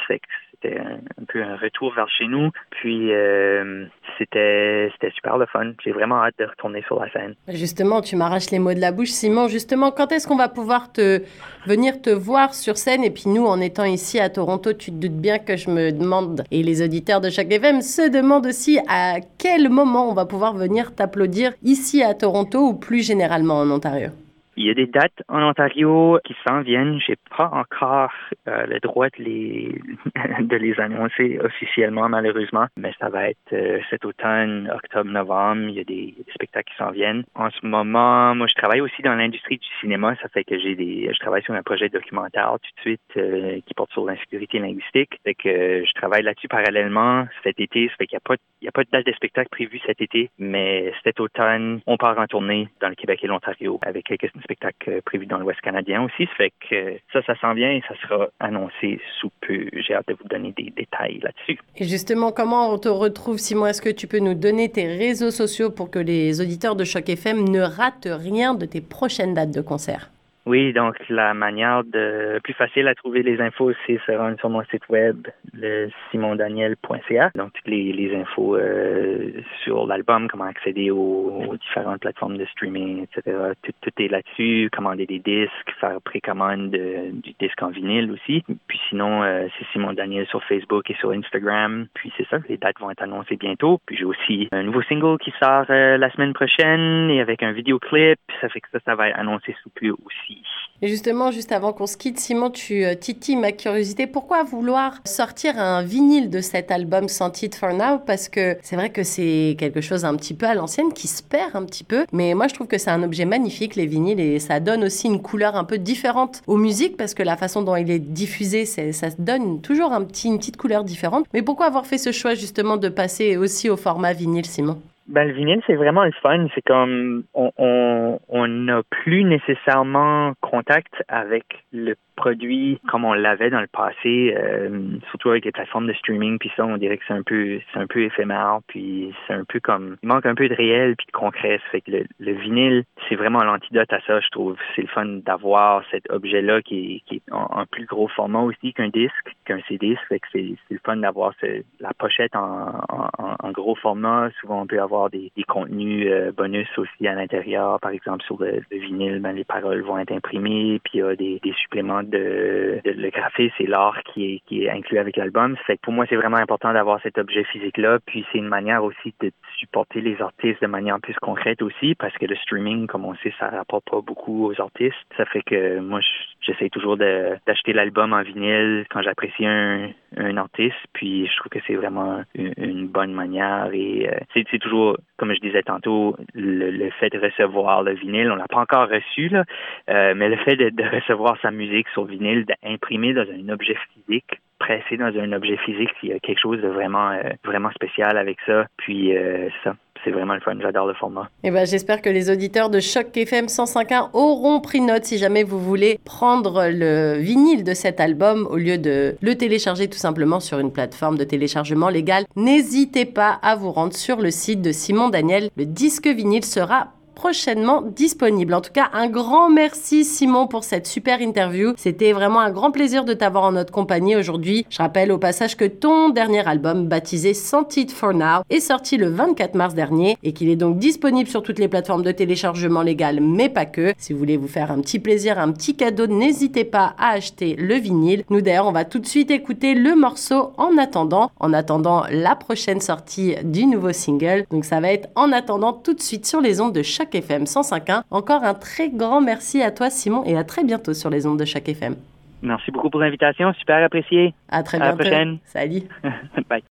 C'était 0.65 0.79
un, 0.79 1.25
peu 1.27 1.43
un 1.43 1.57
retour 1.57 1.93
vers 1.93 2.09
chez 2.09 2.27
nous. 2.27 2.51
Puis 2.71 3.13
euh, 3.13 3.85
c'était 4.17 4.89
c'était 4.93 5.11
super 5.11 5.37
le 5.37 5.45
fun. 5.45 5.71
J'ai 5.83 5.91
vraiment 5.91 6.23
hâte 6.23 6.35
de 6.39 6.45
retourner 6.45 6.83
sur 6.83 6.99
la 6.99 7.11
scène. 7.11 7.35
Justement, 7.47 8.01
tu 8.01 8.15
m'arraches 8.15 8.51
les 8.51 8.59
mots 8.59 8.73
de 8.73 8.79
la 8.79 8.91
bouche, 8.91 9.09
Simon. 9.09 9.47
Justement, 9.47 9.91
quand 9.91 10.11
est-ce 10.11 10.27
qu'on 10.27 10.37
va 10.37 10.49
pouvoir 10.49 10.91
te 10.91 11.21
venir 11.65 12.01
te 12.01 12.09
voir 12.09 12.53
sur 12.53 12.77
scène? 12.77 13.03
Et 13.03 13.11
puis 13.11 13.23
nous, 13.27 13.45
en 13.45 13.59
étant 13.59 13.85
ici 13.85 14.19
à 14.19 14.29
Toronto, 14.29 14.73
tu 14.73 14.91
te 14.91 14.95
doutes 14.95 15.19
bien 15.19 15.39
que 15.39 15.57
je 15.57 15.69
me 15.69 15.91
demande 15.91 16.43
et 16.51 16.63
les 16.63 16.81
auditeurs 16.81 17.21
de 17.21 17.29
chaque 17.29 17.51
FM 17.51 17.81
se 17.81 18.09
demandent 18.09 18.47
aussi 18.47 18.79
à 18.87 19.15
quel 19.37 19.69
moment 19.69 20.09
on 20.09 20.13
va 20.13 20.25
pouvoir 20.25 20.53
venir 20.53 20.93
t'applaudir 20.95 21.53
ici 21.63 22.03
à 22.03 22.13
Toronto 22.13 22.59
ou 22.59 22.73
plus 22.73 23.05
généralement 23.05 23.59
en 23.59 23.69
Ontario? 23.69 24.09
Il 24.57 24.65
y 24.65 24.69
a 24.69 24.73
des 24.73 24.87
dates 24.87 25.21
en 25.27 25.43
Ontario 25.43 26.19
qui 26.23 26.35
s'en 26.47 26.61
viennent. 26.61 26.99
J'ai 27.05 27.17
pas 27.37 27.49
encore 27.51 28.13
euh, 28.47 28.65
le 28.67 28.79
droit 28.79 29.07
de 29.07 29.23
les 29.23 29.81
de 30.39 30.55
les 30.55 30.79
annoncer 30.79 31.39
officiellement, 31.43 32.07
malheureusement, 32.07 32.67
mais 32.77 32.93
ça 32.99 33.09
va 33.09 33.29
être 33.29 33.53
euh, 33.53 33.79
cet 33.89 34.05
automne, 34.05 34.71
octobre, 34.73 35.09
novembre. 35.09 35.63
Il 35.69 35.75
y 35.75 35.79
a 35.79 35.83
des, 35.83 36.15
spectacles 36.33 36.71
qui 36.71 36.77
s'en 36.77 36.91
viennent. 36.91 37.23
En 37.35 37.49
ce 37.49 37.65
moment, 37.65 38.35
moi, 38.35 38.47
je 38.47 38.55
travaille 38.55 38.81
aussi 38.81 39.01
dans 39.01 39.15
l'industrie 39.15 39.57
du 39.57 39.67
cinéma. 39.81 40.15
Ça 40.21 40.29
fait 40.29 40.43
que 40.43 40.57
j'ai 40.57 40.75
des, 40.75 41.09
je 41.13 41.19
travaille 41.19 41.43
sur 41.43 41.53
un 41.53 41.63
projet 41.63 41.89
documentaire 41.89 42.55
tout 42.61 42.75
de 42.77 42.81
suite 42.81 43.01
euh, 43.17 43.59
qui 43.65 43.73
porte 43.73 43.91
sur 43.91 44.05
l'insécurité 44.05 44.59
linguistique. 44.59 45.19
Fait 45.23 45.35
que 45.35 45.83
je 45.85 45.93
travaille 45.93 46.23
là-dessus 46.23 46.47
parallèlement 46.47 47.27
cet 47.43 47.59
été. 47.59 47.89
Ça 47.89 47.95
fait 47.97 48.07
qu'il 48.07 48.15
y 48.15 48.17
a 48.17 48.21
pas, 48.21 48.35
il 48.61 48.65
y 48.65 48.69
a 48.69 48.71
pas 48.71 48.83
de 48.83 48.89
date 48.89 49.05
de 49.05 49.13
spectacle 49.13 49.49
prévue 49.49 49.79
cet 49.85 50.01
été, 50.01 50.29
mais 50.39 50.93
cet 51.03 51.19
automne, 51.19 51.81
on 51.87 51.97
part 51.97 52.17
en 52.19 52.27
tournée 52.27 52.69
dans 52.81 52.89
le 52.89 52.95
Québec 52.95 53.19
et 53.23 53.27
l'Ontario 53.27 53.79
avec 53.83 54.05
quelques 54.05 54.31
spectacle 54.45 55.01
prévu 55.01 55.25
dans 55.25 55.37
l'Ouest 55.37 55.59
canadien 55.61 56.03
aussi. 56.03 56.25
Ça 56.25 56.35
fait 56.37 56.53
que 56.69 56.97
ça, 57.11 57.21
ça 57.23 57.35
s'en 57.41 57.53
vient 57.53 57.71
et 57.71 57.81
ça 57.87 57.95
sera 58.01 58.29
annoncé 58.39 59.01
sous 59.19 59.31
peu. 59.41 59.67
J'ai 59.73 59.93
hâte 59.93 60.07
de 60.07 60.13
vous 60.13 60.27
donner 60.29 60.53
des 60.55 60.71
détails 60.75 61.19
là-dessus. 61.21 61.59
Et 61.75 61.85
justement, 61.85 62.31
comment 62.31 62.71
on 62.71 62.77
te 62.77 62.89
retrouve, 62.89 63.37
Simon? 63.37 63.65
Est-ce 63.65 63.81
que 63.81 63.89
tu 63.89 64.07
peux 64.07 64.19
nous 64.19 64.35
donner 64.35 64.71
tes 64.71 64.87
réseaux 64.87 65.31
sociaux 65.31 65.69
pour 65.69 65.91
que 65.91 65.99
les 65.99 66.41
auditeurs 66.41 66.75
de 66.75 66.83
Choc 66.83 67.09
FM 67.09 67.49
ne 67.49 67.61
ratent 67.61 68.07
rien 68.09 68.55
de 68.55 68.65
tes 68.65 68.81
prochaines 68.81 69.33
dates 69.33 69.51
de 69.51 69.61
concert? 69.61 70.09
Oui, 70.45 70.73
donc 70.73 70.95
la 71.09 71.33
manière 71.33 71.83
de 71.83 72.39
plus 72.43 72.53
facile 72.53 72.87
à 72.87 72.93
trouver 72.93 73.23
les 73.23 73.41
infos, 73.41 73.71
c'est 73.87 73.99
se 74.05 74.11
rendre 74.11 74.37
sur 74.39 74.49
mon 74.49 74.63
site 74.65 74.87
web, 74.89 75.27
le 75.53 75.89
simondaniel.ca. 76.11 77.31
Donc 77.33 77.53
toutes 77.53 77.67
les, 77.67 77.91
les 77.91 78.15
infos 78.15 78.55
euh, 78.55 79.31
sur 79.63 79.87
l'album, 79.87 80.27
comment 80.29 80.43
accéder 80.43 80.91
aux, 80.91 81.43
aux, 81.49 81.57
différentes 81.57 82.01
plateformes 82.01 82.37
de 82.37 82.45
streaming, 82.45 83.03
etc. 83.03 83.37
Tout, 83.63 83.71
tout 83.81 84.03
est 84.03 84.07
là-dessus. 84.07 84.69
Commander 84.71 85.07
des 85.07 85.17
disques, 85.17 85.71
faire 85.79 85.99
précommande 86.01 86.69
de, 86.69 87.09
du 87.11 87.33
disque 87.39 87.63
en 87.63 87.69
vinyle 87.69 88.11
aussi. 88.11 88.43
Puis 88.67 88.79
sinon, 88.89 89.23
euh, 89.23 89.47
c'est 89.57 89.65
Simon 89.73 89.93
Daniel 89.93 90.27
sur 90.27 90.43
Facebook 90.43 90.87
et 90.91 90.95
sur 90.95 91.09
Instagram. 91.09 91.87
Puis 91.95 92.11
c'est 92.17 92.27
ça, 92.27 92.37
les 92.49 92.57
dates 92.57 92.79
vont 92.79 92.91
être 92.91 93.01
annoncées 93.01 93.37
bientôt. 93.37 93.79
Puis 93.87 93.97
j'ai 93.97 94.05
aussi 94.05 94.47
un 94.51 94.61
nouveau 94.61 94.83
single 94.83 95.17
qui 95.17 95.33
sort 95.41 95.65
euh, 95.71 95.97
la 95.97 96.11
semaine 96.11 96.33
prochaine 96.33 97.09
et 97.09 97.19
avec 97.19 97.41
un 97.41 97.51
vidéoclip. 97.51 98.19
Ça 98.41 98.49
fait 98.49 98.61
que 98.61 98.67
ça, 98.71 98.79
ça 98.85 98.93
va 98.93 99.09
être 99.09 99.17
annoncé 99.17 99.55
sous 99.63 99.69
peu 99.69 99.89
aussi. 99.89 100.34
Et 100.81 100.89
justement, 100.89 101.31
juste 101.31 101.53
avant 101.53 101.71
qu'on 101.71 101.87
se 101.87 101.95
quitte, 101.95 102.19
Simon, 102.19 102.49
tu 102.49 102.83
euh, 102.83 102.95
titilles 102.95 103.37
ma 103.37 103.53
curiosité. 103.53 104.07
Pourquoi 104.07 104.43
vouloir 104.43 104.99
sortir 105.05 105.57
un 105.57 105.81
vinyle 105.83 106.29
de 106.29 106.41
cet 106.41 106.69
album 106.69 107.07
Sans 107.07 107.41
It 107.41 107.55
For 107.55 107.73
Now? 107.73 107.99
Parce 108.05 108.27
que 108.27 108.57
c'est 108.61 108.75
vrai 108.75 108.89
que 108.89 109.03
c'est 109.03 109.55
quelque 109.57 109.79
chose 109.79 110.03
un 110.03 110.15
petit 110.15 110.33
peu 110.33 110.45
à 110.45 110.53
l'ancienne 110.53 110.91
qui 110.91 111.07
se 111.07 111.23
perd 111.23 111.55
un 111.55 111.63
petit 111.63 111.85
peu. 111.85 112.05
Mais 112.11 112.33
moi, 112.33 112.47
je 112.49 112.53
trouve 112.53 112.67
que 112.67 112.77
c'est 112.77 112.91
un 112.91 113.03
objet 113.03 113.23
magnifique, 113.23 113.75
les 113.75 113.85
vinyles, 113.85 114.19
et 114.19 114.39
ça 114.39 114.59
donne 114.59 114.83
aussi 114.83 115.07
une 115.07 115.21
couleur 115.21 115.55
un 115.55 115.63
peu 115.63 115.77
différente 115.77 116.41
aux 116.45 116.57
musiques 116.57 116.97
parce 116.97 117.13
que 117.13 117.23
la 117.23 117.37
façon 117.37 117.61
dont 117.61 117.77
il 117.77 117.89
est 117.89 117.99
diffusé, 117.99 118.65
ça 118.65 119.07
donne 119.17 119.61
toujours 119.61 119.93
un 119.93 120.03
petit, 120.03 120.27
une 120.27 120.37
petite 120.37 120.57
couleur 120.57 120.83
différente. 120.83 121.25
Mais 121.33 121.41
pourquoi 121.41 121.67
avoir 121.67 121.85
fait 121.85 121.97
ce 121.97 122.11
choix 122.11 122.35
justement 122.35 122.75
de 122.75 122.89
passer 122.89 123.37
aussi 123.37 123.69
au 123.69 123.77
format 123.77 124.11
vinyle, 124.11 124.45
Simon? 124.45 124.77
Ben, 125.07 125.27
le 125.27 125.33
vinyle, 125.33 125.61
c'est 125.67 125.75
vraiment 125.75 126.03
le 126.03 126.11
fun. 126.11 126.47
C'est 126.55 126.63
comme 126.63 127.23
on 127.33 127.47
n'a 127.47 127.51
on, 127.57 128.19
on 128.29 128.83
plus 128.89 129.23
nécessairement 129.23 130.33
contact 130.41 130.93
avec 131.07 131.65
le 131.71 131.95
produit 132.15 132.79
comme 132.87 133.05
on 133.05 133.13
l'avait 133.13 133.49
dans 133.49 133.61
le 133.61 133.67
passé, 133.67 134.35
euh, 134.37 134.69
surtout 135.09 135.29
avec 135.29 135.45
les 135.45 135.51
plateformes 135.51 135.87
de 135.87 135.93
streaming, 135.93 136.37
puis 136.39 136.51
ça, 136.55 136.65
on 136.65 136.77
dirait 136.77 136.97
que 136.97 137.03
c'est 137.07 137.13
un 137.13 137.23
peu 137.23 137.59
c'est 137.73 137.79
un 137.79 137.87
peu 137.87 138.03
éphémère, 138.03 138.59
puis 138.67 139.13
c'est 139.27 139.33
un 139.33 139.43
peu 139.43 139.59
comme 139.59 139.97
il 140.03 140.07
manque 140.07 140.25
un 140.25 140.35
peu 140.35 140.47
de 140.47 140.55
réel 140.55 140.95
puis 140.95 141.07
de 141.07 141.11
concret. 141.11 141.59
Ça 141.65 141.69
fait 141.71 141.81
que 141.81 141.91
le, 141.91 142.05
le 142.19 142.33
vinyle, 142.33 142.83
c'est 143.07 143.15
vraiment 143.15 143.43
l'antidote 143.43 143.91
à 143.91 143.99
ça, 144.01 144.19
je 144.19 144.29
trouve. 144.29 144.57
C'est 144.75 144.81
le 144.81 144.87
fun 144.87 145.05
d'avoir 145.05 145.83
cet 145.91 146.09
objet-là 146.09 146.61
qui 146.61 146.95
est, 146.95 146.99
qui 147.05 147.15
est 147.17 147.31
en, 147.31 147.65
plus 147.65 147.85
gros 147.85 148.07
format 148.07 148.39
aussi 148.39 148.73
qu'un 148.73 148.89
disque, 148.89 149.35
qu'un 149.45 149.59
CD. 149.67 149.95
Ça 149.95 150.01
fait 150.09 150.19
que 150.19 150.27
c'est 150.31 150.55
le 150.69 150.79
fun 150.85 150.97
d'avoir 150.97 151.33
la 151.79 151.93
pochette 151.97 152.35
en, 152.35 152.81
en, 152.89 153.09
en, 153.39 153.51
gros 153.51 153.75
format. 153.75 154.29
Souvent, 154.39 154.61
on 154.61 154.67
peut 154.67 154.81
avoir 154.81 155.09
des, 155.09 155.31
des 155.35 155.43
contenus 155.43 156.07
euh, 156.09 156.31
bonus 156.31 156.67
aussi 156.77 157.07
à 157.07 157.13
l'intérieur. 157.13 157.79
Par 157.79 157.91
exemple, 157.91 158.23
sur 158.23 158.41
le, 158.41 158.61
le 158.71 158.77
vinyle, 158.77 159.19
ben, 159.19 159.33
les 159.33 159.43
paroles 159.43 159.81
vont 159.81 159.97
être 159.97 160.11
imprimées, 160.11 160.79
puis 160.83 160.95
il 160.95 160.99
y 160.99 161.03
a 161.03 161.15
des, 161.15 161.39
des 161.43 161.53
suppléments 161.53 162.03
de, 162.09 162.81
le 162.83 163.09
graphisme 163.09 163.55
et 163.59 163.67
l'art 163.67 164.01
qui 164.03 164.41
est, 164.51 164.69
inclus 164.69 164.97
avec 164.97 165.17
l'album. 165.17 165.55
Fait 165.65 165.77
que 165.77 165.81
pour 165.81 165.93
moi, 165.93 166.05
c'est 166.09 166.15
vraiment 166.15 166.37
important 166.37 166.73
d'avoir 166.73 167.01
cet 167.01 167.17
objet 167.17 167.43
physique-là. 167.45 167.99
Puis 168.05 168.25
c'est 168.31 168.37
une 168.37 168.47
manière 168.47 168.83
aussi 168.83 169.13
de 169.21 169.31
supporter 169.57 170.01
les 170.01 170.21
artistes 170.21 170.61
de 170.61 170.67
manière 170.67 170.99
plus 170.99 171.15
concrète 171.21 171.61
aussi, 171.61 171.95
parce 171.95 172.13
que 172.17 172.25
le 172.25 172.35
streaming, 172.35 172.87
comme 172.87 173.05
on 173.05 173.15
sait, 173.15 173.33
ça 173.39 173.49
rapporte 173.49 173.89
pas 173.89 174.01
beaucoup 174.01 174.47
aux 174.47 174.61
artistes. 174.61 174.95
Ça 175.17 175.25
fait 175.25 175.41
que 175.41 175.79
moi, 175.79 175.99
j'essaie 176.41 176.69
toujours 176.69 176.97
d'acheter 176.97 177.73
l'album 177.73 178.13
en 178.13 178.21
vinyle 178.21 178.85
quand 178.89 179.01
j'apprécie 179.01 179.45
un, 179.45 179.91
artiste. 180.37 180.75
Puis 180.93 181.27
je 181.27 181.37
trouve 181.37 181.49
que 181.49 181.59
c'est 181.67 181.75
vraiment 181.75 182.21
une, 182.35 182.87
bonne 182.87 183.13
manière. 183.13 183.69
Et 183.73 184.09
euh, 184.09 184.17
c'est 184.33 184.59
toujours, 184.59 184.97
comme 185.17 185.33
je 185.33 185.39
disais 185.39 185.63
tantôt, 185.63 186.15
le, 186.33 186.89
fait 186.91 187.09
de 187.09 187.19
recevoir 187.19 187.83
le 187.83 187.93
vinyle, 187.93 188.31
on 188.31 188.35
l'a 188.35 188.47
pas 188.47 188.59
encore 188.59 188.89
reçu, 188.89 189.29
là, 189.29 189.43
euh, 189.89 190.13
mais 190.15 190.29
le 190.29 190.37
fait 190.37 190.55
de 190.55 190.95
recevoir 190.95 191.37
sa 191.41 191.51
musique 191.51 191.87
sur 191.95 192.05
vinyle, 192.05 192.45
d'imprimer 192.45 193.13
dans 193.13 193.23
un 193.23 193.49
objet 193.49 193.75
physique, 193.93 194.41
pressé 194.59 194.97
dans 194.97 195.13
un 195.17 195.31
objet 195.31 195.57
physique, 195.65 195.89
il 196.03 196.09
y 196.09 196.13
a 196.13 196.19
quelque 196.19 196.39
chose 196.39 196.61
de 196.61 196.67
vraiment, 196.67 197.11
euh, 197.11 197.21
vraiment 197.43 197.71
spécial 197.71 198.17
avec 198.17 198.37
ça. 198.45 198.65
Puis 198.77 199.15
euh, 199.15 199.49
ça, 199.63 199.75
c'est 200.03 200.11
vraiment 200.11 200.33
le 200.33 200.41
fun. 200.41 200.55
J'adore 200.61 200.87
le 200.87 200.93
format. 200.93 201.29
Et 201.43 201.51
ben, 201.51 201.65
j'espère 201.65 202.01
que 202.01 202.09
les 202.09 202.29
auditeurs 202.29 202.69
de 202.69 202.79
Choc 202.79 203.15
FM 203.15 203.45
105.1 203.45 204.11
auront 204.13 204.59
pris 204.59 204.81
note 204.81 205.05
si 205.05 205.17
jamais 205.17 205.43
vous 205.43 205.59
voulez 205.59 205.99
prendre 206.03 206.67
le 206.69 207.17
vinyle 207.17 207.63
de 207.63 207.73
cet 207.73 207.99
album 207.99 208.47
au 208.49 208.57
lieu 208.57 208.77
de 208.77 209.15
le 209.21 209.35
télécharger 209.35 209.89
tout 209.89 209.97
simplement 209.97 210.39
sur 210.39 210.59
une 210.59 210.71
plateforme 210.71 211.17
de 211.17 211.23
téléchargement 211.23 211.89
légal. 211.89 212.25
N'hésitez 212.35 213.05
pas 213.05 213.39
à 213.41 213.55
vous 213.55 213.71
rendre 213.71 213.93
sur 213.93 214.21
le 214.21 214.31
site 214.31 214.61
de 214.61 214.71
Simon 214.71 215.09
Daniel. 215.09 215.49
Le 215.57 215.65
disque 215.65 216.07
vinyle 216.07 216.45
sera 216.45 216.89
prochainement 217.15 217.81
disponible. 217.81 218.53
En 218.53 218.61
tout 218.61 218.71
cas, 218.71 218.89
un 218.93 219.07
grand 219.07 219.49
merci 219.49 220.05
Simon 220.05 220.47
pour 220.47 220.63
cette 220.63 220.85
super 220.85 221.21
interview. 221.21 221.73
C'était 221.77 222.11
vraiment 222.11 222.41
un 222.41 222.51
grand 222.51 222.71
plaisir 222.71 223.05
de 223.05 223.13
t'avoir 223.13 223.45
en 223.45 223.53
notre 223.53 223.71
compagnie 223.71 224.15
aujourd'hui. 224.15 224.65
Je 224.69 224.77
rappelle 224.77 225.11
au 225.11 225.17
passage 225.17 225.55
que 225.57 225.65
ton 225.65 226.09
dernier 226.09 226.47
album, 226.47 226.87
baptisé 226.87 227.33
Sans 227.33 227.65
It 227.75 227.91
For 227.91 228.13
Now, 228.13 228.43
est 228.49 228.59
sorti 228.59 228.97
le 228.97 229.09
24 229.09 229.55
mars 229.55 229.73
dernier 229.73 230.17
et 230.23 230.33
qu'il 230.33 230.49
est 230.49 230.55
donc 230.55 230.77
disponible 230.77 231.29
sur 231.29 231.41
toutes 231.41 231.59
les 231.59 231.67
plateformes 231.67 232.03
de 232.03 232.11
téléchargement 232.11 232.81
légal, 232.81 233.21
mais 233.21 233.49
pas 233.49 233.65
que. 233.65 233.93
Si 233.97 234.13
vous 234.13 234.19
voulez 234.19 234.37
vous 234.37 234.47
faire 234.47 234.71
un 234.71 234.81
petit 234.81 234.99
plaisir, 234.99 235.39
un 235.39 235.51
petit 235.51 235.75
cadeau, 235.75 236.07
n'hésitez 236.07 236.65
pas 236.65 236.95
à 236.97 237.11
acheter 237.11 237.55
le 237.55 237.75
vinyle. 237.75 238.23
Nous 238.29 238.41
d'ailleurs, 238.41 238.67
on 238.67 238.71
va 238.71 238.85
tout 238.85 238.99
de 238.99 239.07
suite 239.07 239.31
écouter 239.31 239.73
le 239.73 239.95
morceau 239.95 240.51
en 240.57 240.77
attendant, 240.77 241.31
en 241.39 241.53
attendant 241.53 242.03
la 242.09 242.35
prochaine 242.35 242.81
sortie 242.81 243.35
du 243.43 243.65
nouveau 243.65 243.93
single. 243.93 244.45
Donc 244.51 244.65
ça 244.65 244.79
va 244.79 244.91
être 244.91 245.09
en 245.15 245.31
attendant 245.31 245.73
tout 245.73 245.93
de 245.93 246.01
suite 246.01 246.25
sur 246.25 246.41
les 246.41 246.59
ondes 246.59 246.73
de 246.73 246.83
chaque 246.83 247.04
Choc 247.05 247.15
FM 247.15 247.43
105.1. 247.43 248.03
Encore 248.09 248.43
un 248.43 248.53
très 248.53 248.89
grand 248.89 249.21
merci 249.21 249.61
à 249.61 249.71
toi, 249.71 249.89
Simon, 249.89 250.23
et 250.25 250.37
à 250.37 250.43
très 250.43 250.63
bientôt 250.63 250.93
sur 250.93 251.09
les 251.09 251.27
ondes 251.27 251.39
de 251.39 251.45
Choc 251.45 251.67
FM. 251.67 251.95
Merci 252.41 252.71
beaucoup 252.71 252.89
pour 252.89 252.99
l'invitation, 252.99 253.53
super 253.53 253.83
apprécié. 253.83 254.33
À 254.49 254.63
très 254.63 254.77
à 254.77 254.91
bientôt. 254.91 255.03
la 255.03 255.09
prochaine. 255.09 255.37
Salut. 255.45 255.81
Bye. 256.49 256.63